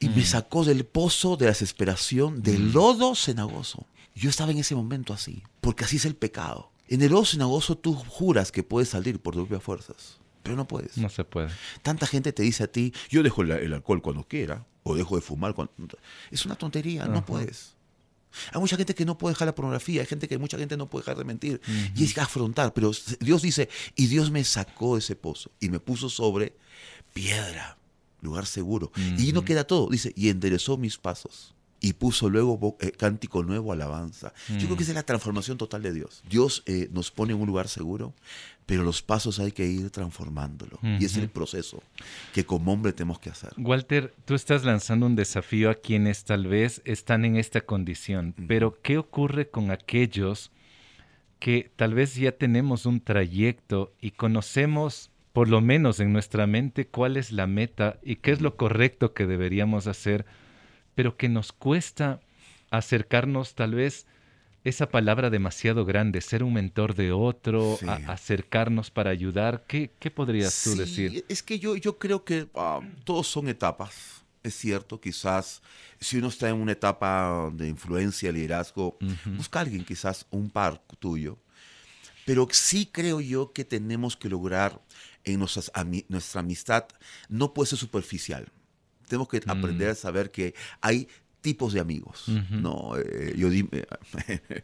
y 0.00 0.08
me 0.08 0.24
sacó 0.24 0.64
del 0.64 0.84
pozo 0.86 1.36
de 1.36 1.46
la 1.46 1.50
desesperación, 1.50 2.40
del 2.42 2.72
lodo 2.72 3.14
cenagoso. 3.14 3.84
Yo 4.18 4.30
estaba 4.30 4.50
en 4.50 4.58
ese 4.58 4.74
momento 4.74 5.12
así, 5.12 5.44
porque 5.60 5.84
así 5.84 5.96
es 5.96 6.04
el 6.04 6.16
pecado. 6.16 6.72
En 6.88 7.02
el 7.02 7.12
lodo 7.12 7.24
cenagoso 7.24 7.78
tú 7.78 7.94
juras 7.94 8.50
que 8.50 8.64
puedes 8.64 8.88
salir 8.88 9.20
por 9.20 9.34
tus 9.34 9.42
propias 9.42 9.62
fuerzas, 9.62 10.18
pero 10.42 10.56
no 10.56 10.66
puedes. 10.66 10.96
No 10.98 11.08
se 11.08 11.22
puede. 11.22 11.50
Tanta 11.82 12.06
gente 12.06 12.32
te 12.32 12.42
dice 12.42 12.64
a 12.64 12.66
ti, 12.66 12.92
yo 13.10 13.22
dejo 13.22 13.42
el, 13.42 13.52
el 13.52 13.72
alcohol 13.74 14.02
cuando 14.02 14.24
quiera, 14.24 14.66
o 14.82 14.96
dejo 14.96 15.14
de 15.14 15.22
fumar 15.22 15.54
cuando... 15.54 15.72
Es 16.32 16.44
una 16.44 16.56
tontería, 16.56 17.06
no 17.06 17.24
puedes. 17.24 17.76
Hay 18.52 18.60
mucha 18.60 18.76
gente 18.76 18.94
que 18.94 19.04
no 19.04 19.16
puede 19.16 19.34
dejar 19.34 19.46
la 19.46 19.54
pornografía, 19.54 20.00
hay 20.00 20.06
gente 20.06 20.26
que 20.26 20.36
mucha 20.36 20.58
gente 20.58 20.76
no 20.76 20.90
puede 20.90 21.02
dejar 21.02 21.18
de 21.18 21.24
mentir. 21.24 21.60
Y 21.94 22.04
es 22.04 22.12
que 22.12 22.20
afrontar, 22.20 22.74
pero 22.74 22.90
Dios 23.20 23.42
dice, 23.42 23.68
y 23.94 24.06
Dios 24.06 24.32
me 24.32 24.42
sacó 24.42 24.94
de 24.94 25.00
ese 25.00 25.14
pozo 25.14 25.50
y 25.60 25.68
me 25.68 25.78
puso 25.78 26.08
sobre 26.08 26.56
piedra, 27.14 27.78
lugar 28.20 28.46
seguro. 28.46 28.90
Y 29.16 29.32
no 29.32 29.44
queda 29.44 29.64
todo, 29.64 29.88
dice, 29.88 30.12
y 30.16 30.28
enderezó 30.28 30.76
mis 30.76 30.98
pasos. 30.98 31.54
Y 31.80 31.92
puso 31.92 32.28
luego 32.28 32.76
eh, 32.80 32.90
cántico 32.90 33.42
nuevo, 33.44 33.72
alabanza. 33.72 34.32
Yo 34.48 34.66
creo 34.66 34.76
que 34.76 34.82
esa 34.82 34.92
es 34.92 34.96
la 34.96 35.04
transformación 35.04 35.58
total 35.58 35.82
de 35.82 35.92
Dios. 35.92 36.22
Dios 36.28 36.62
eh, 36.66 36.88
nos 36.92 37.10
pone 37.10 37.32
en 37.32 37.40
un 37.40 37.46
lugar 37.46 37.68
seguro, 37.68 38.14
pero 38.66 38.82
los 38.82 39.00
pasos 39.00 39.38
hay 39.38 39.52
que 39.52 39.66
ir 39.66 39.90
transformándolo. 39.90 40.78
Y 40.82 41.04
es 41.04 41.16
el 41.16 41.28
proceso 41.28 41.82
que 42.34 42.44
como 42.44 42.72
hombre 42.72 42.92
tenemos 42.92 43.18
que 43.18 43.30
hacer. 43.30 43.52
Walter, 43.56 44.14
tú 44.24 44.34
estás 44.34 44.64
lanzando 44.64 45.06
un 45.06 45.16
desafío 45.16 45.70
a 45.70 45.74
quienes 45.74 46.24
tal 46.24 46.46
vez 46.46 46.82
están 46.84 47.24
en 47.24 47.36
esta 47.36 47.60
condición, 47.60 48.34
pero 48.46 48.80
¿qué 48.82 48.98
ocurre 48.98 49.48
con 49.48 49.70
aquellos 49.70 50.50
que 51.38 51.70
tal 51.76 51.94
vez 51.94 52.14
ya 52.16 52.32
tenemos 52.32 52.86
un 52.86 53.00
trayecto 53.00 53.94
y 54.00 54.12
conocemos, 54.12 55.10
por 55.32 55.48
lo 55.48 55.60
menos 55.60 56.00
en 56.00 56.12
nuestra 56.12 56.46
mente, 56.46 56.86
cuál 56.86 57.16
es 57.16 57.32
la 57.32 57.46
meta 57.46 57.98
y 58.02 58.16
qué 58.16 58.32
es 58.32 58.40
lo 58.40 58.56
correcto 58.56 59.14
que 59.14 59.26
deberíamos 59.26 59.86
hacer, 59.86 60.26
pero 60.98 61.16
que 61.16 61.28
nos 61.28 61.52
cuesta 61.52 62.18
acercarnos 62.72 63.54
tal 63.54 63.72
vez 63.76 64.04
esa 64.64 64.88
palabra 64.88 65.30
demasiado 65.30 65.84
grande, 65.84 66.20
ser 66.20 66.42
un 66.42 66.54
mentor 66.54 66.96
de 66.96 67.12
otro, 67.12 67.76
Sí. 67.78 67.86
a- 67.86 68.00
acercarnos 68.12 68.90
para 68.90 69.10
ayudar? 69.10 69.64
¿Qué, 69.68 69.92
qué 70.00 70.10
podrías 70.10 70.60
tú 70.64 70.74
decir? 70.74 71.24
Es 71.28 71.44
que 71.44 71.60
yo, 71.60 71.76
yo 71.76 71.98
creo 72.00 72.24
que 72.24 72.48
ah, 72.56 72.80
todos 73.04 73.28
son 73.28 73.48
etapas. 73.48 74.24
Es 74.42 74.56
cierto, 74.56 75.00
quizás 75.00 75.62
si 76.00 76.16
uno 76.18 76.26
está 76.26 76.48
en 76.48 76.56
una 76.56 76.72
etapa 76.72 77.48
de 77.52 77.68
influencia, 77.68 78.32
liderazgo, 78.32 78.98
busca 79.36 79.60
a 79.60 79.62
alguien, 79.62 79.84
quizás 79.84 80.26
un 80.32 80.50
par 80.50 80.82
tuyo. 80.98 81.38
Pero 82.24 82.48
sí 82.50 82.86
creo 82.90 83.20
yo 83.20 83.52
que 83.52 83.64
tenemos 83.64 84.16
que 84.16 84.28
lograr 84.28 84.82
en 85.22 85.38
nuestras 85.38 85.70
nuestra 86.08 86.40
amistad, 86.40 86.86
no 87.28 87.54
puede 87.54 87.68
ser 87.70 87.78
superficial. 87.78 88.50
Tenemos 89.08 89.28
que 89.28 89.40
aprender 89.46 89.90
a 89.90 89.94
saber 89.94 90.30
que 90.30 90.54
hay 90.80 91.08
tipos 91.40 91.72
de 91.72 91.80
amigos. 91.80 92.24
¿no? 92.50 92.96
Eh, 92.96 93.34
yo 93.36 93.50
di, 93.50 93.68
eh, 93.72 93.86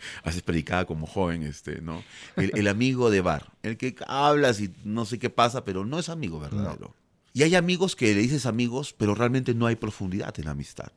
haces 0.24 0.42
predicada 0.42 0.84
como 0.84 1.06
joven, 1.06 1.42
este, 1.42 1.80
¿no? 1.80 2.02
El, 2.36 2.52
el 2.54 2.68
amigo 2.68 3.10
de 3.10 3.20
bar, 3.20 3.52
el 3.62 3.76
que 3.76 3.94
hablas 4.06 4.60
y 4.60 4.72
no 4.84 5.04
sé 5.04 5.18
qué 5.18 5.30
pasa, 5.30 5.64
pero 5.64 5.84
no 5.84 5.98
es 5.98 6.08
amigo 6.08 6.40
verdadero. 6.40 6.94
Y 7.32 7.42
hay 7.42 7.54
amigos 7.56 7.96
que 7.96 8.14
le 8.14 8.20
dices 8.20 8.46
amigos, 8.46 8.94
pero 8.96 9.14
realmente 9.14 9.54
no 9.54 9.66
hay 9.66 9.76
profundidad 9.76 10.32
en 10.38 10.44
la 10.44 10.52
amistad. 10.52 10.92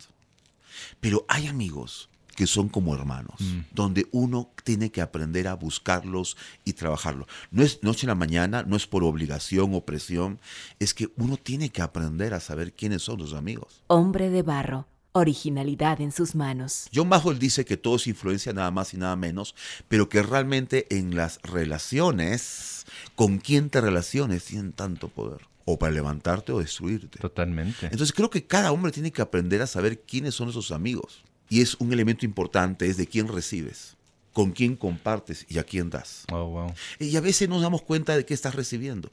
Pero 1.00 1.26
hay 1.28 1.48
amigos 1.48 2.10
que 2.38 2.45
son 2.45 2.69
como 2.69 2.93
hermanos, 2.93 3.39
donde 3.71 4.06
uno 4.12 4.52
tiene 4.63 4.91
que 4.91 5.02
aprender 5.02 5.47
a 5.47 5.56
buscarlos 5.56 6.38
y 6.65 6.73
trabajarlos. 6.73 7.28
No 7.50 7.63
es 7.63 7.82
noche 7.82 8.06
en 8.06 8.10
la 8.10 8.15
mañana, 8.15 8.62
no 8.62 8.76
es 8.76 8.86
por 8.86 9.04
obligación 9.04 9.73
o 9.73 9.82
presión, 9.82 10.39
es 10.78 10.93
que 10.93 11.10
uno 11.17 11.38
tiene 11.38 11.71
que 11.71 11.82
aprender 11.82 12.36
a 12.36 12.39
saber 12.39 12.73
quiénes 12.73 13.02
son 13.02 13.17
los 13.17 13.34
amigos. 13.34 13.82
Hombre 13.88 14.30
de 14.30 14.43
barro. 14.43 14.86
Originalidad 15.13 16.00
en 16.00 16.12
sus 16.12 16.36
manos. 16.36 16.89
John 16.93 17.10
Maxwell 17.10 17.39
dice 17.39 17.65
que 17.65 17.76
todo 17.76 17.95
es 17.95 18.06
influencia 18.06 18.54
nada 18.54 18.69
más 18.69 18.93
y 18.93 18.97
nada 18.97 19.15
menos, 19.15 19.56
pero 19.88 20.08
que 20.08 20.21
realmente 20.21 20.86
en 20.95 21.15
las 21.15 21.41
relaciones, 21.41 22.86
con 23.15 23.39
quién 23.39 23.71
te 23.71 23.82
relaciones, 23.82 24.45
tienen 24.45 24.73
tanto 24.73 25.08
poder. 25.08 25.41
O 25.65 25.80
para 25.80 25.91
levantarte 25.91 26.52
o 26.52 26.60
destruirte. 26.60 27.17
Totalmente. 27.17 27.88
Entonces 27.88 28.13
creo 28.13 28.30
que 28.30 28.45
cada 28.45 28.71
hombre 28.71 28.91
tiene 28.91 29.12
que 29.12 29.23
aprender 29.23 29.63
a 29.63 29.67
saber 29.67 30.02
quiénes 30.02 30.36
son 30.36 30.50
esos 30.50 30.69
amigos. 30.69 31.23
Y 31.50 31.62
es 31.62 31.76
un 31.76 31.94
elemento 31.94 32.26
importante, 32.26 32.88
es 32.88 32.98
de 32.98 33.08
quién 33.08 33.28
recibes, 33.28 33.96
con 34.34 34.52
quién 34.52 34.76
compartes 34.76 35.46
y 35.50 35.58
a 35.60 35.64
quién 35.64 35.90
das. 35.90 36.26
Oh, 36.32 36.46
wow. 36.46 36.74
Y 37.00 37.16
a 37.16 37.22
veces 37.22 37.50
nos 37.50 37.62
damos 37.62 37.82
cuenta 37.82 38.16
de 38.16 38.26
qué 38.26 38.34
estás 38.34 38.56
recibiendo. 38.56 39.12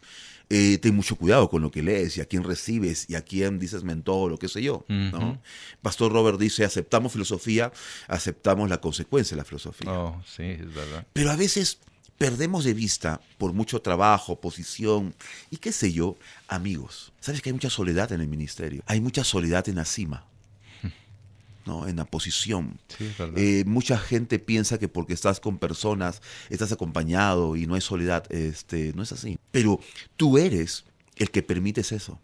Eh, 0.50 0.78
ten 0.78 0.94
mucho 0.94 1.16
cuidado 1.16 1.48
con 1.48 1.62
lo 1.62 1.70
que 1.70 1.82
lees 1.82 2.18
y 2.18 2.20
a 2.20 2.26
quién 2.26 2.44
recibes 2.44 3.08
y 3.08 3.14
a 3.14 3.22
quién 3.22 3.58
dices 3.58 3.82
mentor 3.82 4.32
o 4.32 4.38
qué 4.38 4.48
sé 4.48 4.62
yo. 4.62 4.84
Pastor 5.80 6.12
Robert 6.12 6.38
dice, 6.38 6.64
aceptamos 6.64 7.12
filosofía, 7.12 7.72
aceptamos 8.08 8.68
la 8.68 8.78
consecuencia 8.78 9.34
de 9.34 9.38
la 9.38 9.44
filosofía. 9.46 9.90
Oh, 9.90 10.22
sí, 10.26 10.42
es 10.42 10.74
verdad. 10.74 11.06
Pero 11.14 11.30
a 11.30 11.36
veces 11.36 11.78
perdemos 12.18 12.64
de 12.64 12.74
vista, 12.74 13.20
por 13.38 13.54
mucho 13.54 13.80
trabajo, 13.80 14.40
posición 14.40 15.14
y 15.50 15.56
qué 15.56 15.72
sé 15.72 15.92
yo, 15.92 16.16
amigos. 16.46 17.12
Sabes 17.20 17.40
que 17.40 17.48
hay 17.48 17.54
mucha 17.54 17.70
soledad 17.70 18.12
en 18.12 18.20
el 18.20 18.28
ministerio, 18.28 18.82
hay 18.86 19.00
mucha 19.00 19.24
soledad 19.24 19.68
en 19.68 19.76
la 19.76 19.86
cima, 19.86 20.26
¿no? 21.66 21.88
en 21.88 21.96
la 21.96 22.04
posición. 22.04 22.78
Sí. 22.88 23.10
Eh, 23.36 23.64
mucha 23.66 23.98
gente 23.98 24.38
piensa 24.38 24.78
que 24.78 24.88
porque 24.88 25.14
estás 25.14 25.40
con 25.40 25.58
personas, 25.58 26.22
estás 26.50 26.72
acompañado 26.72 27.56
y 27.56 27.66
no 27.66 27.74
hay 27.74 27.80
soledad. 27.80 28.24
Este, 28.30 28.92
no 28.94 29.02
es 29.02 29.12
así. 29.12 29.38
Pero 29.50 29.80
tú 30.16 30.38
eres 30.38 30.84
el 31.16 31.30
que 31.30 31.42
permites 31.42 31.92
eso. 31.92 32.20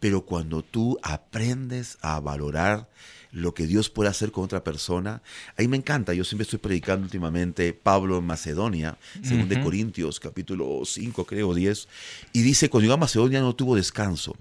Pero 0.00 0.26
cuando 0.26 0.62
tú 0.62 0.98
aprendes 1.02 1.98
a 2.02 2.20
valorar 2.20 2.88
lo 3.34 3.52
que 3.52 3.66
Dios 3.66 3.90
puede 3.90 4.08
hacer 4.08 4.30
con 4.30 4.44
otra 4.44 4.62
persona. 4.62 5.20
Ahí 5.56 5.66
me 5.66 5.76
encanta, 5.76 6.14
yo 6.14 6.24
siempre 6.24 6.44
estoy 6.44 6.60
predicando 6.60 7.04
últimamente 7.04 7.72
Pablo 7.72 8.18
en 8.18 8.24
Macedonia, 8.24 8.96
según 9.22 9.48
de 9.48 9.60
Corintios, 9.60 10.20
capítulo 10.20 10.82
5, 10.84 11.26
creo, 11.26 11.52
10, 11.52 11.88
y 12.32 12.42
dice, 12.42 12.70
cuando 12.70 12.84
llegó 12.84 12.94
a 12.94 12.98
Macedonia 12.98 13.40
no 13.40 13.54
tuvo 13.56 13.74
descanso, 13.74 14.36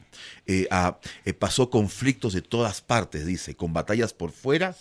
eh, 0.46 0.68
eh, 1.26 1.34
pasó 1.34 1.70
conflictos 1.72 2.34
de 2.34 2.42
todas 2.42 2.82
partes, 2.82 3.26
dice, 3.26 3.56
con 3.56 3.74
batallas 3.74 4.14
por 4.14 4.32
fuera 4.32 4.76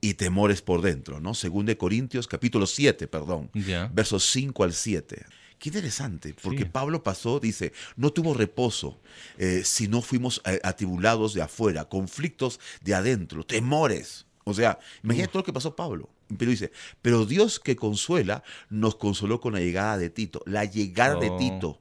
y 0.00 0.14
temores 0.14 0.60
por 0.60 0.82
dentro, 0.82 1.20
¿no? 1.20 1.34
Según 1.34 1.64
de 1.64 1.76
Corintios, 1.76 2.26
capítulo 2.26 2.66
7, 2.66 3.06
perdón, 3.06 3.48
versos 3.92 4.24
5 4.30 4.64
al 4.64 4.72
7. 4.72 5.24
Qué 5.62 5.68
interesante, 5.68 6.34
porque 6.42 6.66
Pablo 6.66 7.04
pasó, 7.04 7.38
dice, 7.38 7.72
no 7.94 8.12
tuvo 8.12 8.34
reposo 8.34 9.00
eh, 9.38 9.62
si 9.64 9.86
no 9.86 10.02
fuimos 10.02 10.42
eh, 10.44 10.58
atribulados 10.64 11.34
de 11.34 11.42
afuera, 11.42 11.84
conflictos 11.84 12.58
de 12.80 12.96
adentro, 12.96 13.46
temores. 13.46 14.26
O 14.42 14.54
sea, 14.54 14.80
imagínate 15.04 15.30
todo 15.30 15.42
lo 15.42 15.44
que 15.44 15.52
pasó 15.52 15.76
Pablo. 15.76 16.10
Pero 16.36 16.50
dice, 16.50 16.72
pero 17.00 17.26
Dios 17.26 17.60
que 17.60 17.76
consuela 17.76 18.42
nos 18.70 18.96
consoló 18.96 19.40
con 19.40 19.52
la 19.52 19.60
llegada 19.60 19.98
de 19.98 20.10
Tito. 20.10 20.42
La 20.46 20.64
llegada 20.64 21.14
de 21.14 21.30
oh. 21.30 21.36
Tito, 21.36 21.80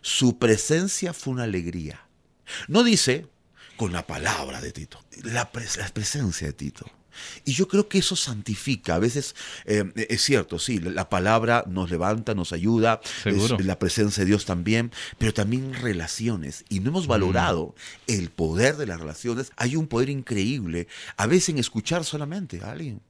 su 0.00 0.38
presencia 0.38 1.12
fue 1.12 1.34
una 1.34 1.42
alegría. 1.42 2.06
No 2.68 2.82
dice 2.82 3.26
con 3.76 3.92
la 3.92 4.06
palabra 4.06 4.62
de 4.62 4.72
Tito, 4.72 4.98
la 5.24 5.52
presencia 5.52 6.46
de 6.46 6.52
Tito. 6.54 6.90
Y 7.44 7.52
yo 7.52 7.68
creo 7.68 7.88
que 7.88 7.98
eso 7.98 8.16
santifica. 8.16 8.94
A 8.94 8.98
veces 8.98 9.34
eh, 9.64 9.84
es 10.08 10.22
cierto, 10.22 10.58
sí, 10.58 10.78
la 10.78 11.08
palabra 11.08 11.64
nos 11.66 11.90
levanta, 11.90 12.34
nos 12.34 12.52
ayuda, 12.52 13.00
la 13.24 13.78
presencia 13.78 14.24
de 14.24 14.28
Dios 14.28 14.44
también, 14.44 14.92
pero 15.18 15.32
también 15.32 15.74
relaciones. 15.74 16.64
Y 16.68 16.80
no 16.80 16.90
hemos 16.90 17.06
valorado 17.06 17.74
el 18.06 18.30
poder 18.30 18.76
de 18.76 18.86
las 18.86 19.00
relaciones. 19.00 19.52
Hay 19.56 19.76
un 19.76 19.86
poder 19.86 20.10
increíble, 20.10 20.88
a 21.16 21.26
veces 21.26 21.50
en 21.50 21.58
escuchar 21.58 22.04
solamente 22.04 22.60
a 22.62 22.72
alguien. 22.72 23.00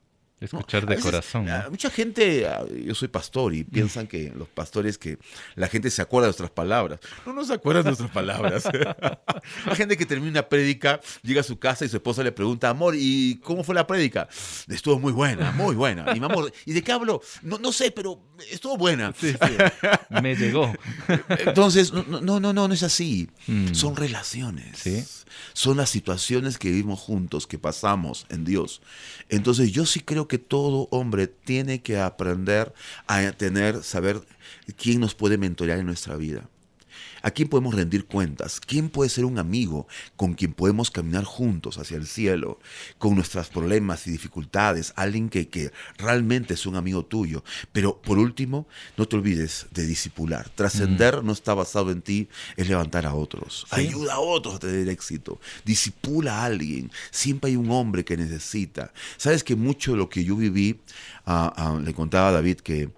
Escuchar 0.40 0.86
de 0.86 0.96
corazón. 0.98 1.46
Mucha 1.70 1.90
gente, 1.90 2.46
ah, 2.46 2.64
yo 2.66 2.94
soy 2.94 3.08
pastor 3.08 3.54
y 3.54 3.62
piensan 3.62 4.06
que 4.06 4.32
los 4.34 4.48
pastores, 4.48 4.96
que 4.96 5.18
la 5.54 5.68
gente 5.68 5.90
se 5.90 6.00
acuerda 6.00 6.26
de 6.26 6.28
nuestras 6.30 6.50
palabras. 6.50 6.98
No, 7.26 7.34
no 7.34 7.44
se 7.44 7.52
acuerdan 7.52 7.84
de 7.84 7.90
nuestras 7.90 8.10
palabras. 8.10 8.64
Hay 9.66 9.76
gente 9.76 9.98
que 9.98 10.06
termina 10.06 10.30
una 10.30 10.48
prédica, 10.48 11.00
llega 11.22 11.42
a 11.42 11.44
su 11.44 11.58
casa 11.58 11.84
y 11.84 11.90
su 11.90 11.96
esposa 11.96 12.22
le 12.22 12.32
pregunta, 12.32 12.70
amor, 12.70 12.94
¿y 12.96 13.38
cómo 13.44 13.62
fue 13.64 13.74
la 13.74 13.86
prédica? 13.86 14.28
Estuvo 14.68 14.98
muy 14.98 15.12
buena, 15.12 15.52
muy 15.52 15.74
buena. 15.74 16.06
Y 16.16 16.20
mi 16.20 16.24
amor, 16.24 16.50
¿y 16.64 16.72
de 16.72 16.82
qué 16.82 16.92
hablo? 16.92 17.20
No, 17.42 17.58
no 17.58 17.70
sé, 17.70 17.90
pero 17.90 18.22
estuvo 18.50 18.78
buena. 18.78 19.12
Me 20.22 20.36
llegó. 20.36 20.72
Entonces, 21.28 21.92
no, 21.92 22.22
no, 22.22 22.40
no, 22.40 22.52
no, 22.54 22.72
es 22.72 22.82
así. 22.82 23.28
Mm. 23.46 23.74
Son 23.74 23.94
relaciones. 23.94 24.78
¿Sí? 24.78 25.04
Son 25.52 25.76
las 25.76 25.90
situaciones 25.90 26.58
que 26.58 26.70
vivimos 26.70 26.98
juntos, 26.98 27.46
que 27.46 27.58
pasamos 27.58 28.26
en 28.30 28.44
Dios. 28.44 28.80
Entonces, 29.28 29.72
yo 29.72 29.86
sí 29.86 30.00
creo 30.00 30.28
que 30.30 30.38
todo 30.38 30.86
hombre 30.92 31.26
tiene 31.26 31.82
que 31.82 31.98
aprender 31.98 32.72
a 33.08 33.32
tener, 33.32 33.82
saber 33.82 34.22
quién 34.76 35.00
nos 35.00 35.16
puede 35.16 35.36
mentorear 35.38 35.80
en 35.80 35.86
nuestra 35.86 36.16
vida. 36.16 36.48
¿A 37.22 37.30
quién 37.30 37.48
podemos 37.48 37.74
rendir 37.74 38.06
cuentas? 38.06 38.60
¿Quién 38.60 38.88
puede 38.88 39.10
ser 39.10 39.24
un 39.24 39.38
amigo 39.38 39.86
con 40.16 40.34
quien 40.34 40.52
podemos 40.52 40.90
caminar 40.90 41.24
juntos 41.24 41.78
hacia 41.78 41.96
el 41.96 42.06
cielo, 42.06 42.58
con 42.98 43.14
nuestros 43.14 43.48
problemas 43.48 44.06
y 44.06 44.10
dificultades? 44.10 44.92
Alguien 44.96 45.28
que, 45.28 45.48
que 45.48 45.72
realmente 45.98 46.54
es 46.54 46.66
un 46.66 46.76
amigo 46.76 47.04
tuyo. 47.04 47.44
Pero 47.72 48.00
por 48.00 48.18
último, 48.18 48.66
no 48.96 49.06
te 49.06 49.16
olvides 49.16 49.66
de 49.72 49.86
disipular. 49.86 50.48
Trascender 50.50 51.22
mm. 51.22 51.26
no 51.26 51.32
está 51.32 51.54
basado 51.54 51.90
en 51.90 52.02
ti, 52.02 52.28
es 52.56 52.68
levantar 52.68 53.06
a 53.06 53.14
otros. 53.14 53.66
Ayuda 53.70 54.14
a 54.14 54.20
otros 54.20 54.56
a 54.56 54.58
tener 54.58 54.88
éxito. 54.88 55.40
Disipula 55.64 56.40
a 56.40 56.44
alguien. 56.44 56.90
Siempre 57.10 57.50
hay 57.50 57.56
un 57.56 57.70
hombre 57.70 58.04
que 58.04 58.16
necesita. 58.16 58.92
Sabes 59.16 59.44
que 59.44 59.56
mucho 59.56 59.92
de 59.92 59.98
lo 59.98 60.08
que 60.08 60.24
yo 60.24 60.36
viví, 60.36 60.80
ah, 61.26 61.52
ah, 61.56 61.80
le 61.82 61.94
contaba 61.94 62.28
a 62.28 62.32
David 62.32 62.56
que... 62.60 62.90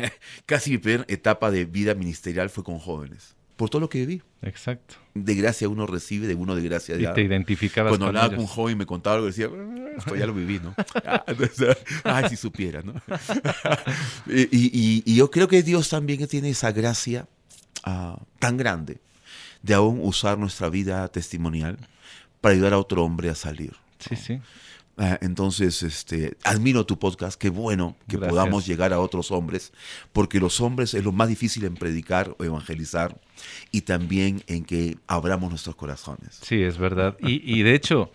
casi 0.46 0.70
mi 0.70 0.78
primera 0.78 1.04
etapa 1.08 1.50
de 1.50 1.64
vida 1.64 1.94
ministerial 1.94 2.50
fue 2.50 2.64
con 2.64 2.78
jóvenes. 2.78 3.34
Por 3.56 3.68
todo 3.68 3.80
lo 3.80 3.90
que 3.90 3.98
viví. 3.98 4.22
Exacto. 4.40 4.94
De 5.12 5.34
gracia 5.34 5.68
uno 5.68 5.86
recibe, 5.86 6.26
de 6.26 6.34
uno 6.34 6.56
de 6.56 6.62
gracia 6.62 6.96
Y 6.96 7.12
te 7.12 7.20
identificabas 7.20 7.90
Cuando 7.90 8.06
hablaba 8.06 8.30
con 8.30 8.38
un 8.38 8.46
joven 8.46 8.78
me 8.78 8.86
contaba 8.86 9.16
algo, 9.16 9.26
decía, 9.26 9.50
ah, 9.52 9.90
esto 9.98 10.16
ya 10.16 10.26
lo 10.26 10.32
viví, 10.32 10.60
¿no? 10.60 10.74
Ah, 11.04 11.24
ay, 12.04 12.30
si 12.30 12.36
supiera, 12.36 12.82
¿no? 12.82 12.94
y, 14.26 15.14
yo 15.14 15.30
creo 15.30 15.46
que 15.46 15.62
Dios 15.62 15.90
también 15.90 16.26
tiene 16.26 16.50
esa 16.50 16.72
gracia 16.72 17.26
ah, 17.84 18.18
tan 18.38 18.56
grande 18.56 18.98
de 19.62 19.74
aún 19.74 20.00
usar 20.02 20.38
nuestra 20.38 20.70
vida 20.70 21.06
testimonial 21.08 21.76
para 22.40 22.54
ayudar 22.54 22.72
a 22.72 22.78
otro 22.78 23.04
hombre 23.04 23.28
a 23.28 23.34
salir. 23.34 23.74
Sí, 23.98 24.16
sí. 24.16 24.40
Ah, 25.02 25.16
entonces, 25.22 25.82
este, 25.82 26.36
admiro 26.44 26.84
tu 26.84 26.98
podcast, 26.98 27.40
qué 27.40 27.48
bueno 27.48 27.96
que 28.06 28.18
podamos 28.18 28.66
llegar 28.66 28.92
a 28.92 29.00
otros 29.00 29.30
hombres, 29.30 29.72
porque 30.12 30.38
los 30.38 30.60
hombres 30.60 30.92
es 30.92 31.02
lo 31.02 31.10
más 31.10 31.30
difícil 31.30 31.64
en 31.64 31.72
predicar 31.72 32.36
o 32.38 32.44
evangelizar 32.44 33.18
y 33.72 33.80
también 33.80 34.42
en 34.46 34.62
que 34.62 34.98
abramos 35.06 35.48
nuestros 35.48 35.74
corazones. 35.74 36.38
Sí, 36.42 36.62
es 36.62 36.76
verdad. 36.76 37.16
Y, 37.18 37.62
de 37.62 37.74
hecho, 37.74 38.12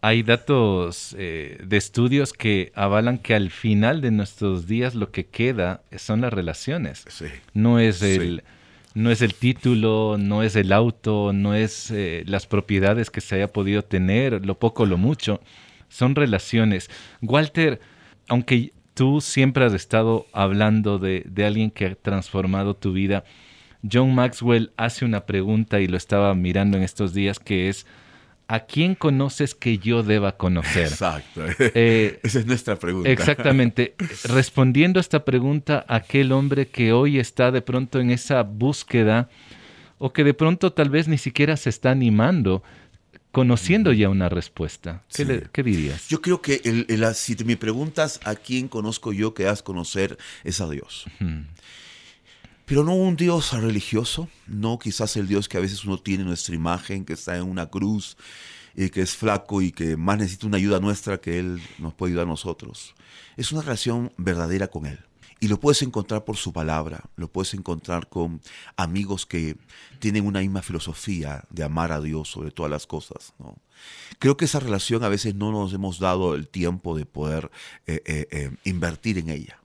hay 0.00 0.24
datos 0.24 1.14
eh, 1.16 1.62
de 1.64 1.76
estudios 1.76 2.32
que 2.32 2.72
avalan 2.74 3.18
que 3.18 3.36
al 3.36 3.52
final 3.52 4.00
de 4.00 4.10
nuestros 4.10 4.66
días 4.66 4.96
lo 4.96 5.12
que 5.12 5.26
queda 5.26 5.82
son 5.96 6.22
las 6.22 6.32
relaciones. 6.32 7.04
No 7.54 7.78
es 7.78 8.02
el... 8.02 8.42
No 8.94 9.12
es 9.12 9.22
el 9.22 9.34
título, 9.34 10.16
no 10.18 10.42
es 10.42 10.56
el 10.56 10.72
auto, 10.72 11.32
no 11.32 11.54
es 11.54 11.92
eh, 11.92 12.24
las 12.26 12.46
propiedades 12.46 13.10
que 13.10 13.20
se 13.20 13.36
haya 13.36 13.46
podido 13.46 13.82
tener, 13.82 14.44
lo 14.44 14.58
poco 14.58 14.82
o 14.82 14.86
lo 14.86 14.96
mucho 14.96 15.40
son 15.88 16.14
relaciones. 16.14 16.90
Walter, 17.22 17.80
aunque 18.28 18.72
tú 18.94 19.20
siempre 19.20 19.64
has 19.64 19.74
estado 19.74 20.26
hablando 20.32 20.98
de, 20.98 21.24
alguien 21.44 21.70
que 21.70 21.86
ha 21.86 21.94
transformado 21.94 22.74
tu 22.74 22.92
vida, 22.92 23.24
John 23.90 24.14
Maxwell 24.14 24.72
hace 24.76 25.04
una 25.04 25.24
pregunta 25.24 25.80
y 25.80 25.86
lo 25.86 25.96
estaba 25.96 26.34
mirando 26.34 26.76
en 26.76 26.82
estos 26.82 27.14
días 27.14 27.38
que 27.38 27.68
es, 27.68 27.86
¿a 28.48 28.60
quién 28.60 28.94
conoces 28.94 29.54
que 29.54 29.78
yo 29.78 30.02
deba 30.02 30.36
conocer? 30.36 30.88
Exacto. 30.88 31.42
Eh, 31.58 32.18
Esa 32.24 32.40
es 32.40 32.46
nuestra 32.46 32.76
pregunta. 32.76 33.08
Exactamente. 33.08 33.94
Respondiendo 34.24 34.98
a 34.98 35.02
esta 35.02 35.24
pregunta, 35.24 35.84
aquel 35.86 36.32
hombre 36.32 36.66
que 36.66 36.92
hoy 36.92 37.20
está 37.20 37.52
de 37.52 37.62
pronto 37.62 38.00
en 38.00 38.10
esa 38.10 38.42
búsqueda 38.42 39.28
o 39.98 40.12
que 40.12 40.24
de 40.24 40.34
pronto 40.34 40.72
tal 40.72 40.90
vez 40.90 41.08
ni 41.08 41.18
siquiera 41.18 41.56
se 41.56 41.70
está 41.70 41.90
animando, 41.90 42.62
conociendo 43.32 43.92
ya 43.92 44.08
una 44.08 44.28
respuesta. 44.28 45.04
¿Qué, 45.12 45.62
dirías? 45.62 46.08
Yo 46.08 46.20
creo 46.20 46.40
que 46.42 46.60
el, 46.64 47.14
si 47.14 47.36
me 47.44 47.56
preguntas 47.56 48.20
a 48.24 48.34
quién 48.34 48.68
conozco 48.68 49.12
yo 49.12 49.34
que 49.34 49.46
has 49.46 49.62
conocer, 49.62 50.18
es 50.44 50.60
a 50.60 50.68
Dios. 50.68 51.06
Pero 52.64 52.84
no 52.84 52.94
un 52.94 53.16
Dios 53.16 53.52
religioso, 53.52 54.28
no 54.46 54.78
quizás 54.78 55.16
el 55.16 55.26
Dios 55.26 55.48
que 55.48 55.56
a 55.56 55.60
veces 55.60 55.84
uno 55.84 55.98
tiene 55.98 56.22
en 56.22 56.28
nuestra 56.28 56.54
imagen, 56.54 57.04
que 57.04 57.14
está 57.14 57.36
en 57.36 57.44
una 57.44 57.66
cruz 57.66 58.16
y 58.74 58.90
que 58.90 59.00
es 59.00 59.16
flaco 59.16 59.62
y 59.62 59.72
que 59.72 59.96
más 59.96 60.18
necesita 60.18 60.46
una 60.46 60.58
ayuda 60.58 60.78
nuestra 60.78 61.18
que 61.18 61.38
Él 61.38 61.60
nos 61.78 61.94
puede 61.94 62.12
ayudar 62.12 62.26
a 62.26 62.28
nosotros. 62.28 62.94
Es 63.36 63.52
una 63.52 63.62
relación 63.62 64.12
verdadera 64.16 64.68
con 64.68 64.86
Él. 64.86 64.98
Y 65.40 65.48
lo 65.48 65.60
puedes 65.60 65.82
encontrar 65.82 66.24
por 66.24 66.36
su 66.36 66.52
palabra, 66.52 67.04
lo 67.16 67.28
puedes 67.28 67.54
encontrar 67.54 68.08
con 68.08 68.40
amigos 68.76 69.24
que 69.24 69.56
tienen 70.00 70.26
una 70.26 70.40
misma 70.40 70.62
filosofía 70.62 71.44
de 71.50 71.62
amar 71.62 71.92
a 71.92 72.00
Dios 72.00 72.28
sobre 72.28 72.50
todas 72.50 72.70
las 72.70 72.86
cosas. 72.86 73.32
Creo 74.18 74.36
que 74.36 74.46
esa 74.46 74.58
relación 74.58 75.04
a 75.04 75.08
veces 75.08 75.36
no 75.36 75.52
nos 75.52 75.72
hemos 75.72 76.00
dado 76.00 76.34
el 76.34 76.48
tiempo 76.48 76.96
de 76.96 77.06
poder 77.06 77.50
eh, 77.86 78.02
eh, 78.04 78.26
eh, 78.30 78.50
invertir 78.64 79.18
en 79.18 79.30
ella. 79.30 79.60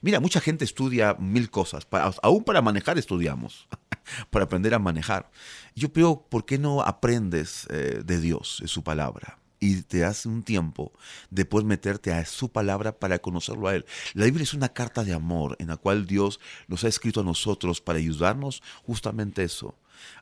Mira, 0.00 0.20
mucha 0.20 0.40
gente 0.40 0.64
estudia 0.64 1.14
mil 1.18 1.50
cosas, 1.50 1.86
aún 2.22 2.42
para 2.42 2.62
manejar 2.62 2.96
estudiamos, 2.96 3.68
para 4.30 4.46
aprender 4.46 4.72
a 4.72 4.78
manejar. 4.78 5.30
Yo 5.74 5.92
creo, 5.92 6.26
¿por 6.30 6.46
qué 6.46 6.58
no 6.58 6.80
aprendes 6.80 7.66
de 7.68 8.20
Dios, 8.20 8.58
de 8.62 8.68
su 8.68 8.82
palabra? 8.82 9.38
Y 9.60 9.82
te 9.82 10.04
hace 10.04 10.28
un 10.28 10.42
tiempo 10.42 10.92
de 11.30 11.44
poder 11.44 11.66
meterte 11.66 12.12
a 12.12 12.24
su 12.24 12.50
palabra 12.50 12.98
para 12.98 13.18
conocerlo 13.18 13.68
a 13.68 13.74
Él. 13.74 13.86
La 14.14 14.24
Biblia 14.24 14.42
es 14.42 14.54
una 14.54 14.68
carta 14.68 15.04
de 15.04 15.12
amor 15.12 15.56
en 15.58 15.68
la 15.68 15.76
cual 15.76 16.06
Dios 16.06 16.40
nos 16.68 16.84
ha 16.84 16.88
escrito 16.88 17.20
a 17.20 17.24
nosotros 17.24 17.80
para 17.80 17.98
ayudarnos 17.98 18.62
justamente 18.84 19.42
eso, 19.42 19.74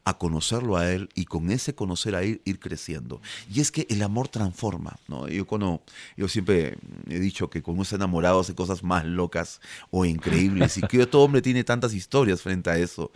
a 0.04 0.18
conocerlo 0.18 0.76
a 0.76 0.90
Él 0.90 1.08
y 1.14 1.24
con 1.24 1.50
ese 1.50 1.74
conocer 1.74 2.14
a 2.14 2.22
Él 2.22 2.40
ir 2.44 2.58
creciendo. 2.58 3.20
Y 3.52 3.60
es 3.60 3.70
que 3.70 3.86
el 3.90 4.02
amor 4.02 4.28
transforma, 4.28 4.96
¿no? 5.08 5.28
Yo, 5.28 5.46
cuando, 5.46 5.82
yo 6.16 6.28
siempre 6.28 6.76
he 7.08 7.18
dicho 7.18 7.50
que 7.50 7.62
cuando 7.62 7.78
uno 7.78 7.82
está 7.82 7.96
enamorado 7.96 8.40
hace 8.40 8.54
cosas 8.54 8.82
más 8.82 9.04
locas 9.04 9.60
o 9.90 10.04
increíbles 10.04 10.78
y 10.78 10.82
que 10.82 11.06
todo 11.06 11.22
hombre 11.22 11.42
tiene 11.42 11.64
tantas 11.64 11.94
historias 11.94 12.42
frente 12.42 12.70
a 12.70 12.78
eso. 12.78 13.10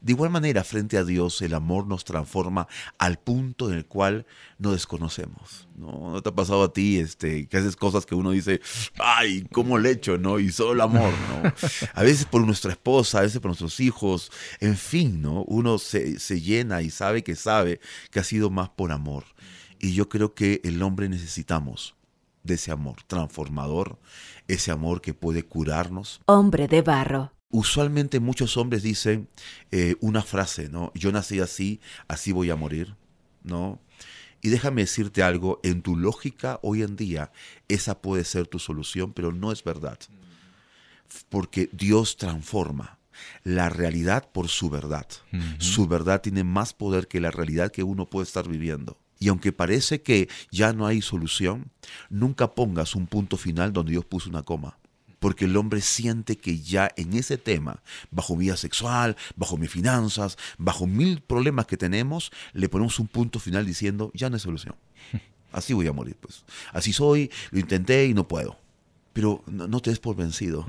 De 0.00 0.12
igual 0.12 0.30
manera, 0.30 0.64
frente 0.64 0.96
a 0.96 1.04
Dios, 1.04 1.42
el 1.42 1.54
amor 1.54 1.86
nos 1.86 2.04
transforma 2.04 2.68
al 2.98 3.18
punto 3.18 3.70
en 3.70 3.76
el 3.76 3.86
cual 3.86 4.26
no 4.58 4.72
desconocemos, 4.72 5.68
¿no? 5.76 6.10
¿No 6.12 6.22
te 6.22 6.28
ha 6.28 6.34
pasado 6.34 6.62
a 6.62 6.72
ti 6.72 6.98
este, 6.98 7.46
que 7.46 7.56
haces 7.56 7.76
cosas 7.76 8.04
que 8.04 8.14
uno 8.14 8.30
dice, 8.30 8.60
ay, 8.98 9.46
¿cómo 9.52 9.78
le 9.78 9.90
echo, 9.90 10.18
no? 10.18 10.38
Y 10.38 10.52
solo 10.52 10.72
el 10.72 10.80
amor, 10.82 11.12
¿no? 11.12 11.52
A 11.94 12.02
veces 12.02 12.26
por 12.26 12.44
nuestra 12.44 12.72
esposa, 12.72 13.18
a 13.18 13.22
veces 13.22 13.40
por 13.40 13.48
nuestros 13.48 13.80
hijos, 13.80 14.30
en 14.60 14.76
fin, 14.76 15.22
¿no? 15.22 15.44
Uno 15.44 15.78
se 15.78 15.99
se 16.18 16.40
llena 16.40 16.82
y 16.82 16.90
sabe 16.90 17.22
que 17.22 17.36
sabe 17.36 17.80
que 18.10 18.20
ha 18.20 18.24
sido 18.24 18.50
más 18.50 18.68
por 18.70 18.92
amor. 18.92 19.24
Y 19.78 19.94
yo 19.94 20.08
creo 20.08 20.34
que 20.34 20.60
el 20.64 20.82
hombre 20.82 21.08
necesitamos 21.08 21.94
de 22.42 22.54
ese 22.54 22.70
amor 22.70 23.02
transformador, 23.06 23.98
ese 24.48 24.70
amor 24.70 25.00
que 25.00 25.14
puede 25.14 25.42
curarnos. 25.42 26.20
Hombre 26.26 26.68
de 26.68 26.82
barro. 26.82 27.32
Usualmente 27.50 28.20
muchos 28.20 28.56
hombres 28.56 28.82
dicen 28.82 29.28
eh, 29.70 29.96
una 30.00 30.22
frase, 30.22 30.68
¿no? 30.68 30.92
Yo 30.94 31.10
nací 31.10 31.40
así, 31.40 31.80
así 32.06 32.30
voy 32.30 32.50
a 32.50 32.56
morir, 32.56 32.94
¿no? 33.42 33.80
Y 34.42 34.48
déjame 34.48 34.82
decirte 34.82 35.22
algo, 35.22 35.60
en 35.62 35.82
tu 35.82 35.96
lógica 35.96 36.60
hoy 36.62 36.82
en 36.82 36.96
día, 36.96 37.32
esa 37.68 38.00
puede 38.00 38.24
ser 38.24 38.46
tu 38.46 38.58
solución, 38.58 39.12
pero 39.12 39.32
no 39.32 39.52
es 39.52 39.64
verdad. 39.64 39.98
Porque 41.28 41.68
Dios 41.72 42.16
transforma 42.16 42.99
la 43.44 43.68
realidad 43.68 44.28
por 44.32 44.48
su 44.48 44.70
verdad. 44.70 45.06
Su 45.58 45.86
verdad 45.86 46.20
tiene 46.20 46.44
más 46.44 46.74
poder 46.74 47.08
que 47.08 47.20
la 47.20 47.30
realidad 47.30 47.70
que 47.70 47.82
uno 47.82 48.06
puede 48.06 48.24
estar 48.24 48.48
viviendo. 48.48 48.98
Y 49.18 49.28
aunque 49.28 49.52
parece 49.52 50.00
que 50.00 50.28
ya 50.50 50.72
no 50.72 50.86
hay 50.86 51.02
solución, 51.02 51.70
nunca 52.08 52.54
pongas 52.54 52.94
un 52.94 53.06
punto 53.06 53.36
final 53.36 53.72
donde 53.72 53.92
Dios 53.92 54.06
puso 54.06 54.30
una 54.30 54.42
coma. 54.42 54.78
Porque 55.18 55.44
el 55.44 55.56
hombre 55.58 55.82
siente 55.82 56.38
que 56.38 56.60
ya 56.60 56.90
en 56.96 57.12
ese 57.12 57.36
tema, 57.36 57.82
bajo 58.10 58.34
vida 58.34 58.56
sexual, 58.56 59.16
bajo 59.36 59.58
mis 59.58 59.70
finanzas, 59.70 60.38
bajo 60.56 60.86
mil 60.86 61.20
problemas 61.20 61.66
que 61.66 61.76
tenemos, 61.76 62.32
le 62.54 62.70
ponemos 62.70 62.98
un 62.98 63.08
punto 63.08 63.38
final 63.38 63.66
diciendo, 63.66 64.10
ya 64.14 64.30
no 64.30 64.36
hay 64.36 64.40
solución. 64.40 64.74
Así 65.52 65.74
voy 65.74 65.86
a 65.86 65.92
morir, 65.92 66.16
pues. 66.18 66.44
Así 66.72 66.94
soy, 66.94 67.30
lo 67.50 67.60
intenté 67.60 68.06
y 68.06 68.14
no 68.14 68.26
puedo. 68.26 68.56
Pero 69.20 69.44
no, 69.46 69.82
te 69.82 69.90
des 69.90 69.98
por 69.98 70.16
vencido. 70.16 70.64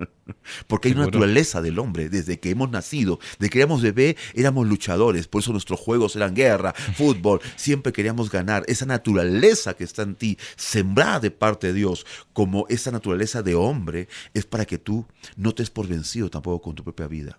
Porque 0.66 0.88
hay 0.88 0.94
una 0.94 1.04
naturaleza 1.04 1.60
del 1.60 1.78
hombre. 1.78 2.08
Desde 2.08 2.40
que 2.40 2.48
hemos 2.48 2.70
nacido, 2.70 3.20
desde 3.38 3.50
que 3.50 3.58
éramos 3.58 3.82
bebé, 3.82 4.16
éramos 4.32 4.66
luchadores. 4.66 5.28
Por 5.28 5.42
eso 5.42 5.52
nuestros 5.52 5.78
juegos 5.78 6.16
eran 6.16 6.34
guerra, 6.34 6.72
fútbol. 6.72 7.42
Siempre 7.56 7.92
queríamos 7.92 8.30
ganar. 8.30 8.64
Esa 8.66 8.86
naturaleza 8.86 9.74
que 9.74 9.84
está 9.84 10.04
en 10.04 10.14
ti, 10.14 10.38
sembrada 10.56 11.20
de 11.20 11.30
parte 11.30 11.66
de 11.66 11.74
Dios, 11.74 12.06
como 12.32 12.64
esa 12.70 12.90
naturaleza 12.90 13.42
de 13.42 13.56
hombre, 13.56 14.08
es 14.32 14.46
para 14.46 14.64
que 14.64 14.78
tú 14.78 15.04
no 15.36 15.54
te 15.54 15.62
des 15.62 15.68
por 15.68 15.86
vencido 15.86 16.30
tampoco 16.30 16.62
con 16.62 16.74
tu 16.74 16.84
propia 16.84 17.08
vida. 17.08 17.38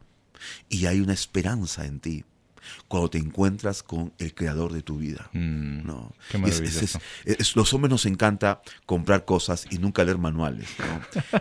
Y 0.70 0.86
hay 0.86 1.00
una 1.00 1.14
esperanza 1.14 1.88
en 1.88 2.00
ti 2.00 2.26
cuando 2.88 3.10
te 3.10 3.18
encuentras 3.18 3.84
con 3.84 4.14
el 4.18 4.34
creador 4.34 4.74
de 4.74 4.82
tu 4.82 4.98
vida. 4.98 5.30
Mm, 5.34 5.86
¿no? 5.86 6.14
Qué 6.30 6.38
los 7.56 7.74
hombres 7.74 7.90
nos 7.90 8.06
encanta 8.06 8.62
comprar 8.86 9.26
cosas 9.26 9.66
y 9.70 9.78
nunca 9.78 10.04
leer 10.04 10.18
manuales. 10.18 10.70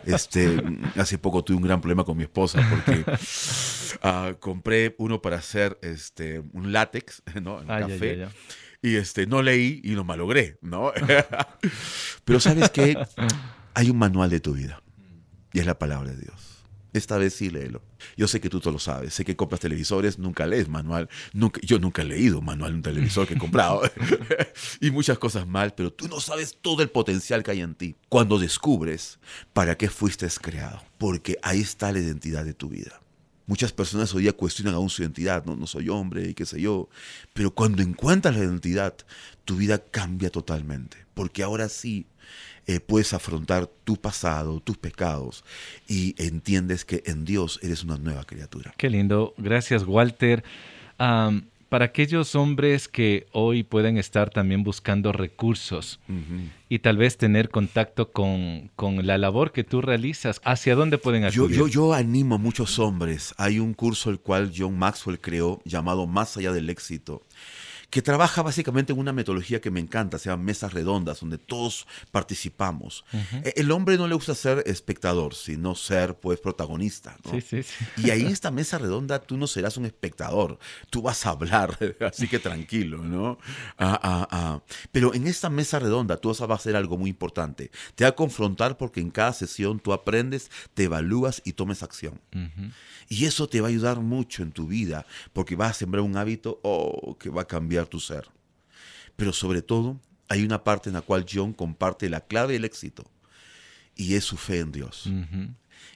Este, 0.04 0.62
hace 0.96 1.18
poco 1.18 1.44
tuve 1.44 1.56
un 1.56 1.62
gran 1.62 1.80
problema 1.80 2.04
con 2.04 2.16
mi 2.16 2.24
esposa 2.24 2.60
porque 2.68 3.04
ah, 4.02 4.32
compré 4.40 4.94
uno 4.98 5.22
para 5.22 5.36
hacer 5.36 5.78
este, 5.82 6.40
un 6.52 6.72
látex 6.72 7.22
¿no? 7.40 7.60
en 7.60 7.66
café. 7.66 8.28
Y 8.82 8.96
este, 8.96 9.26
no 9.26 9.42
leí 9.42 9.80
y 9.84 9.92
lo 9.92 10.04
malogré, 10.04 10.58
¿no? 10.60 10.92
Pero 12.24 12.40
sabes 12.40 12.70
que 12.70 12.98
hay 13.74 13.90
un 13.90 13.98
manual 13.98 14.30
de 14.30 14.40
tu 14.40 14.54
vida 14.54 14.82
y 15.52 15.60
es 15.60 15.66
la 15.66 15.78
palabra 15.78 16.10
de 16.10 16.20
Dios. 16.20 16.51
Esta 16.92 17.18
vez 17.18 17.34
sí 17.34 17.50
léelo. 17.50 17.82
Yo 18.16 18.28
sé 18.28 18.40
que 18.40 18.48
tú 18.48 18.60
todo 18.60 18.72
lo 18.72 18.78
sabes. 18.78 19.14
Sé 19.14 19.24
que 19.24 19.36
compras 19.36 19.60
televisores, 19.60 20.18
nunca 20.18 20.46
lees 20.46 20.68
manual. 20.68 21.08
Nunca, 21.32 21.60
yo 21.62 21.78
nunca 21.78 22.02
he 22.02 22.04
leído 22.04 22.40
manual 22.40 22.72
de 22.72 22.76
un 22.76 22.82
televisor 22.82 23.26
que 23.26 23.34
he 23.34 23.38
comprado. 23.38 23.82
y 24.80 24.90
muchas 24.90 25.18
cosas 25.18 25.46
mal, 25.46 25.74
pero 25.74 25.92
tú 25.92 26.08
no 26.08 26.20
sabes 26.20 26.56
todo 26.60 26.82
el 26.82 26.90
potencial 26.90 27.42
que 27.42 27.50
hay 27.52 27.60
en 27.60 27.74
ti. 27.74 27.96
Cuando 28.08 28.38
descubres 28.38 29.18
para 29.52 29.76
qué 29.76 29.88
fuiste 29.88 30.22
creado. 30.40 30.82
Porque 30.98 31.36
ahí 31.42 31.60
está 31.60 31.90
la 31.90 31.98
identidad 31.98 32.44
de 32.44 32.54
tu 32.54 32.68
vida. 32.68 33.00
Muchas 33.46 33.72
personas 33.72 34.14
hoy 34.14 34.22
día 34.22 34.32
cuestionan 34.32 34.74
aún 34.74 34.88
su 34.90 35.02
identidad, 35.02 35.44
¿no? 35.44 35.56
no 35.56 35.66
soy 35.66 35.88
hombre 35.88 36.28
y 36.28 36.34
qué 36.34 36.46
sé 36.46 36.60
yo. 36.60 36.88
Pero 37.32 37.50
cuando 37.50 37.82
encuentras 37.82 38.36
la 38.36 38.44
identidad, 38.44 38.94
tu 39.44 39.56
vida 39.56 39.78
cambia 39.78 40.30
totalmente. 40.30 40.98
Porque 41.14 41.42
ahora 41.42 41.68
sí 41.68 42.06
eh, 42.66 42.78
puedes 42.78 43.12
afrontar 43.12 43.68
tu 43.84 43.96
pasado, 43.96 44.60
tus 44.60 44.78
pecados 44.78 45.44
y 45.88 46.14
entiendes 46.16 46.84
que 46.84 47.02
en 47.06 47.24
Dios 47.24 47.58
eres 47.62 47.82
una 47.82 47.96
nueva 47.96 48.24
criatura. 48.24 48.72
Qué 48.76 48.88
lindo. 48.88 49.34
Gracias, 49.36 49.84
Walter. 49.84 50.44
Para 51.72 51.86
aquellos 51.86 52.34
hombres 52.34 52.86
que 52.86 53.26
hoy 53.32 53.62
pueden 53.62 53.96
estar 53.96 54.28
también 54.28 54.62
buscando 54.62 55.10
recursos 55.10 56.00
y 56.68 56.80
tal 56.80 56.98
vez 56.98 57.16
tener 57.16 57.48
contacto 57.48 58.12
con, 58.12 58.70
la 59.02 59.16
labor 59.16 59.52
que 59.52 59.64
tú 59.64 59.80
realizas, 59.80 60.42
¿hacia 60.44 60.74
dónde 60.74 60.98
pueden 60.98 61.24
acudir? 61.24 61.56
Yo, 61.56 61.66
yo, 61.66 61.68
yo 61.68 61.94
animo 61.94 62.34
a 62.34 62.38
muchos 62.38 62.78
hombres. 62.78 63.34
Hay 63.38 63.58
un 63.58 63.72
curso 63.72 64.10
el 64.10 64.20
cual 64.20 64.52
John 64.54 64.78
Maxwell 64.78 65.18
creó 65.18 65.62
llamado 65.64 66.06
Más 66.06 66.36
allá 66.36 66.52
del 66.52 66.68
éxito 66.68 67.22
que 67.92 68.00
trabaja 68.00 68.40
básicamente 68.40 68.94
en 68.94 68.98
una 68.98 69.12
metodología 69.12 69.60
que 69.60 69.70
me 69.70 69.78
encanta, 69.78 70.18
se 70.18 70.30
llama 70.30 70.44
mesas 70.44 70.72
redondas, 70.72 71.20
donde 71.20 71.36
todos 71.36 71.86
participamos. 72.10 73.04
E, 73.44 73.52
el 73.56 73.70
hombre 73.70 73.98
no 73.98 74.08
le 74.08 74.14
gusta 74.14 74.34
ser 74.34 74.62
espectador, 74.64 75.34
sino 75.34 75.74
ser 75.74 76.14
pues 76.14 76.40
protagonista. 76.40 77.18
Sí, 77.30 77.42
sí, 77.42 77.62
sí. 77.62 77.84
Y 77.98 78.08
ahí 78.08 78.22
en 78.22 78.28
esta 78.28 78.50
mesa 78.50 78.78
redonda 78.78 79.20
tú 79.20 79.36
no 79.36 79.46
serás 79.46 79.76
un 79.76 79.84
espectador, 79.84 80.58
tú 80.88 81.02
vas 81.02 81.26
a 81.26 81.30
hablar, 81.32 81.76
así 82.00 82.28
que 82.28 82.38
tranquilo, 82.38 82.96
¿no? 83.04 83.36
Ah, 83.76 84.00
ah, 84.02 84.28
ah. 84.30 84.62
Pero 84.90 85.12
en 85.12 85.26
esta 85.26 85.50
mesa 85.50 85.78
redonda 85.78 86.16
tú 86.16 86.30
vas 86.30 86.40
a 86.40 86.46
hacer 86.46 86.76
algo 86.76 86.96
muy 86.96 87.10
importante. 87.10 87.70
Te 87.94 88.04
va 88.04 88.08
a 88.08 88.16
confrontar 88.16 88.78
porque 88.78 89.00
en 89.00 89.10
cada 89.10 89.34
sesión 89.34 89.78
tú 89.78 89.92
aprendes, 89.92 90.50
te 90.72 90.84
evalúas 90.84 91.42
y 91.44 91.52
tomes 91.52 91.82
acción. 91.82 92.22
Y 93.10 93.26
eso 93.26 93.48
te 93.48 93.60
va 93.60 93.66
a 93.66 93.70
ayudar 93.70 94.00
mucho 94.00 94.42
en 94.42 94.52
tu 94.52 94.66
vida 94.66 95.04
porque 95.34 95.56
vas 95.56 95.72
a 95.72 95.74
sembrar 95.74 96.02
un 96.02 96.16
hábito 96.16 96.58
oh, 96.62 97.18
que 97.18 97.28
va 97.28 97.42
a 97.42 97.46
cambiar 97.46 97.81
tu 97.86 98.00
ser. 98.00 98.28
Pero 99.16 99.32
sobre 99.32 99.62
todo, 99.62 100.00
hay 100.28 100.44
una 100.44 100.64
parte 100.64 100.88
en 100.88 100.94
la 100.94 101.02
cual 101.02 101.26
John 101.30 101.52
comparte 101.52 102.08
la 102.08 102.22
clave 102.22 102.54
del 102.54 102.64
éxito 102.64 103.04
y 103.96 104.14
es 104.14 104.24
su 104.24 104.36
fe 104.36 104.60
en 104.60 104.72
Dios. 104.72 105.10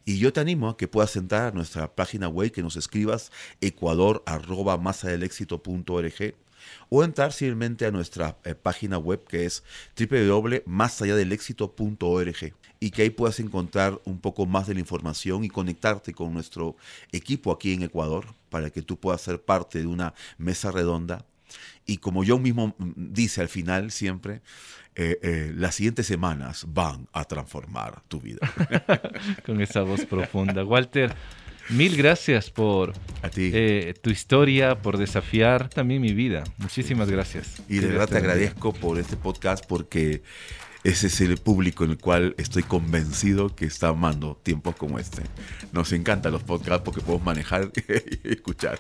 Y 0.05 0.19
yo 0.19 0.33
te 0.33 0.41
animo 0.41 0.69
a 0.69 0.77
que 0.77 0.89
puedas 0.89 1.17
entrar 1.17 1.49
a 1.49 1.53
nuestra 1.53 1.95
página 1.95 2.29
web, 2.29 2.53
que 2.53 2.63
nos 2.63 2.77
escribas 2.77 3.33
ecuador 3.61 4.23
arroba 4.27 4.77
o 6.89 7.05
entrar 7.05 7.33
simplemente 7.33 7.85
a 7.87 7.91
nuestra 7.91 8.37
eh, 8.45 8.55
página 8.55 8.99
web 8.99 9.25
que 9.27 9.47
es 9.47 9.65
www.masalladelexito.org 9.99 12.55
y 12.79 12.91
que 12.91 13.03
ahí 13.03 13.11
puedas 13.11 13.41
encontrar 13.41 13.99
un 14.05 14.21
poco 14.21 14.45
más 14.47 14.67
de 14.67 14.75
la 14.75 14.81
información 14.81 15.45
y 15.45 15.49
conectarte 15.49 16.13
con 16.13 16.35
nuestro 16.35 16.77
equipo 17.13 17.53
aquí 17.53 17.73
en 17.73 17.83
Ecuador 17.83 18.27
para 18.51 18.69
que 18.71 18.83
tú 18.83 18.99
puedas 18.99 19.23
ser 19.23 19.41
parte 19.41 19.79
de 19.81 19.87
una 19.87 20.13
mesa 20.39 20.71
redonda. 20.71 21.25
Y 21.87 21.99
como 21.99 22.25
yo 22.25 22.39
mismo 22.39 22.75
mm, 22.79 22.93
dice 22.97 23.41
al 23.41 23.49
final 23.49 23.91
siempre, 23.91 24.43
eh, 24.95 25.19
eh, 25.23 25.53
las 25.55 25.75
siguientes 25.75 26.07
semanas 26.07 26.67
van 26.69 27.09
a 27.13 27.25
transformar 27.25 28.03
tu 28.09 28.21
vida. 28.21 28.51
con 29.47 29.61
esa 29.61 29.83
voz 29.83 30.05
profunda. 30.05 30.65
Walter, 30.65 31.15
Mil 31.69 31.97
gracias 31.97 32.49
por 32.51 32.93
eh, 33.35 33.95
tu 34.01 34.11
historia, 34.11 34.81
por 34.81 34.99
desafiar 34.99 35.69
también 35.69 36.01
mi 36.01 36.15
vida. 36.15 36.45
Muchísimas 36.59 37.11
gracias. 37.11 37.61
Y 37.69 37.79
de 37.79 37.89
verdad 37.89 38.09
te 38.09 38.19
agradezco 38.19 38.73
por 38.73 39.01
este 39.01 39.17
podcast 39.17 39.67
porque 39.67 40.23
ese 40.85 41.09
es 41.09 41.21
el 41.21 41.39
público 41.39 41.83
en 41.83 41.91
el 41.91 41.99
cual 41.99 42.37
estoy 42.39 42.63
convencido 42.63 43.57
que 43.57 43.65
está 43.65 43.89
amando 43.89 44.41
tiempos 44.45 44.77
como 44.77 45.01
este. 45.01 45.23
Nos 45.73 45.93
encantan 45.93 46.33
los 46.33 46.45
podcasts 46.45 46.83
porque 46.85 47.01
podemos 47.01 47.25
manejar 47.25 47.73
y 48.23 48.33
escuchar. 48.33 48.79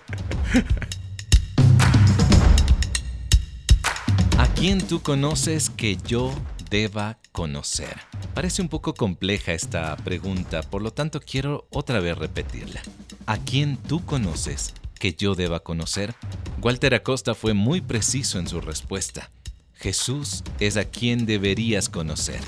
Quién 4.57 4.81
tú 4.81 5.03
conoces 5.03 5.69
que 5.69 5.99
yo 6.07 6.35
deba 6.71 7.19
conocer? 7.33 7.95
Parece 8.35 8.62
un 8.62 8.69
poco 8.69 8.95
compleja 8.95 9.53
esta 9.53 9.95
pregunta, 9.97 10.62
por 10.62 10.81
lo 10.81 10.92
tanto 10.92 11.21
quiero 11.21 11.66
otra 11.71 12.01
vez 12.01 12.16
repetirla. 12.16 12.83
¿A 13.27 13.37
quién 13.37 13.77
tú 13.77 14.05
conoces 14.05 14.73
que 14.99 15.12
yo 15.12 15.35
deba 15.35 15.61
conocer? 15.61 16.14
Walter 16.62 16.95
Acosta 16.95 17.35
fue 17.35 17.53
muy 17.53 17.83
preciso 17.83 18.38
en 18.38 18.49
su 18.49 18.62
respuesta. 18.62 19.31
Jesús 19.75 20.42
es 20.59 20.79
a 20.79 20.87
quien 20.87 21.27
deberías 21.27 21.90
conocer. 21.90 22.40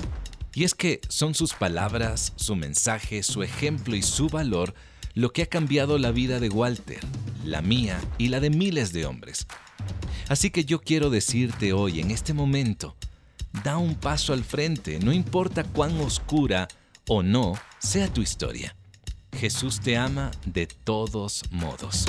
Y 0.55 0.63
es 0.63 0.73
que 0.73 1.01
son 1.09 1.35
sus 1.35 1.53
palabras, 1.53 2.33
su 2.37 2.55
mensaje, 2.55 3.21
su 3.21 3.43
ejemplo 3.43 3.95
y 3.95 4.01
su 4.01 4.29
valor 4.29 4.73
lo 5.13 5.31
que 5.31 5.43
ha 5.43 5.45
cambiado 5.47 5.97
la 5.97 6.11
vida 6.11 6.39
de 6.39 6.49
Walter, 6.49 6.99
la 7.45 7.61
mía 7.61 7.99
y 8.17 8.27
la 8.27 8.39
de 8.39 8.49
miles 8.49 8.93
de 8.93 9.05
hombres. 9.05 9.47
Así 10.27 10.51
que 10.51 10.65
yo 10.65 10.79
quiero 10.79 11.09
decirte 11.09 11.73
hoy, 11.73 11.99
en 11.99 12.11
este 12.11 12.33
momento, 12.33 12.95
da 13.63 13.77
un 13.77 13.95
paso 13.95 14.33
al 14.33 14.43
frente, 14.43 14.99
no 14.99 15.11
importa 15.11 15.63
cuán 15.63 15.99
oscura 15.99 16.67
o 17.07 17.23
no 17.23 17.55
sea 17.79 18.11
tu 18.13 18.21
historia. 18.21 18.75
Jesús 19.37 19.79
te 19.79 19.95
ama 19.95 20.31
de 20.45 20.67
todos 20.67 21.43
modos. 21.51 22.05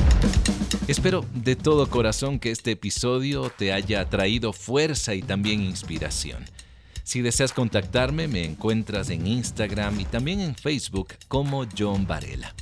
Espero 0.89 1.25
de 1.35 1.55
todo 1.55 1.89
corazón 1.89 2.39
que 2.39 2.51
este 2.51 2.73
episodio 2.73 3.51
te 3.51 3.73
haya 3.73 4.09
traído 4.09 4.53
fuerza 4.53 5.15
y 5.15 5.23
también 5.23 5.63
inspiración. 5.63 6.45
Si 7.05 7.23
deseas 7.23 7.53
contactarme, 7.53 8.29
me 8.29 8.45
encuentras 8.45 9.11
en 9.11 9.27
Instagram 9.27 10.01
y 10.01 10.05
también 10.05 10.41
en 10.41 10.55
Facebook 10.55 11.15
como 11.29 11.67
John 11.77 12.07
Varela. 12.07 12.55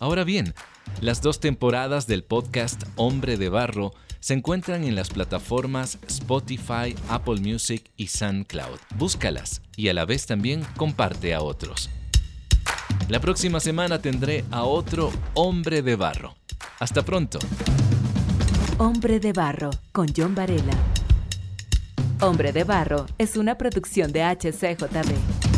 Ahora 0.00 0.24
bien, 0.24 0.54
las 1.02 1.20
dos 1.20 1.40
temporadas 1.40 2.06
del 2.06 2.24
podcast 2.24 2.84
Hombre 2.96 3.36
de 3.36 3.50
Barro 3.50 3.92
se 4.18 4.32
encuentran 4.32 4.82
en 4.84 4.94
las 4.94 5.10
plataformas 5.10 5.98
Spotify, 6.08 6.96
Apple 7.10 7.40
Music 7.42 7.84
y 7.98 8.06
SoundCloud. 8.06 8.78
Búscalas 8.96 9.60
y 9.76 9.88
a 9.88 9.94
la 9.94 10.06
vez 10.06 10.24
también 10.24 10.62
comparte 10.78 11.34
a 11.34 11.42
otros. 11.42 11.90
La 13.10 13.20
próxima 13.20 13.60
semana 13.60 14.00
tendré 14.00 14.42
a 14.50 14.64
otro 14.64 15.12
hombre 15.34 15.82
de 15.82 15.96
barro. 15.96 16.34
Hasta 16.78 17.02
pronto. 17.02 17.38
Hombre 18.78 19.20
de 19.20 19.34
Barro 19.34 19.68
con 19.92 20.08
John 20.16 20.34
Varela. 20.34 20.72
Hombre 22.22 22.52
de 22.52 22.64
Barro 22.64 23.04
es 23.18 23.36
una 23.36 23.58
producción 23.58 24.12
de 24.12 24.22
HCJB. 24.22 25.49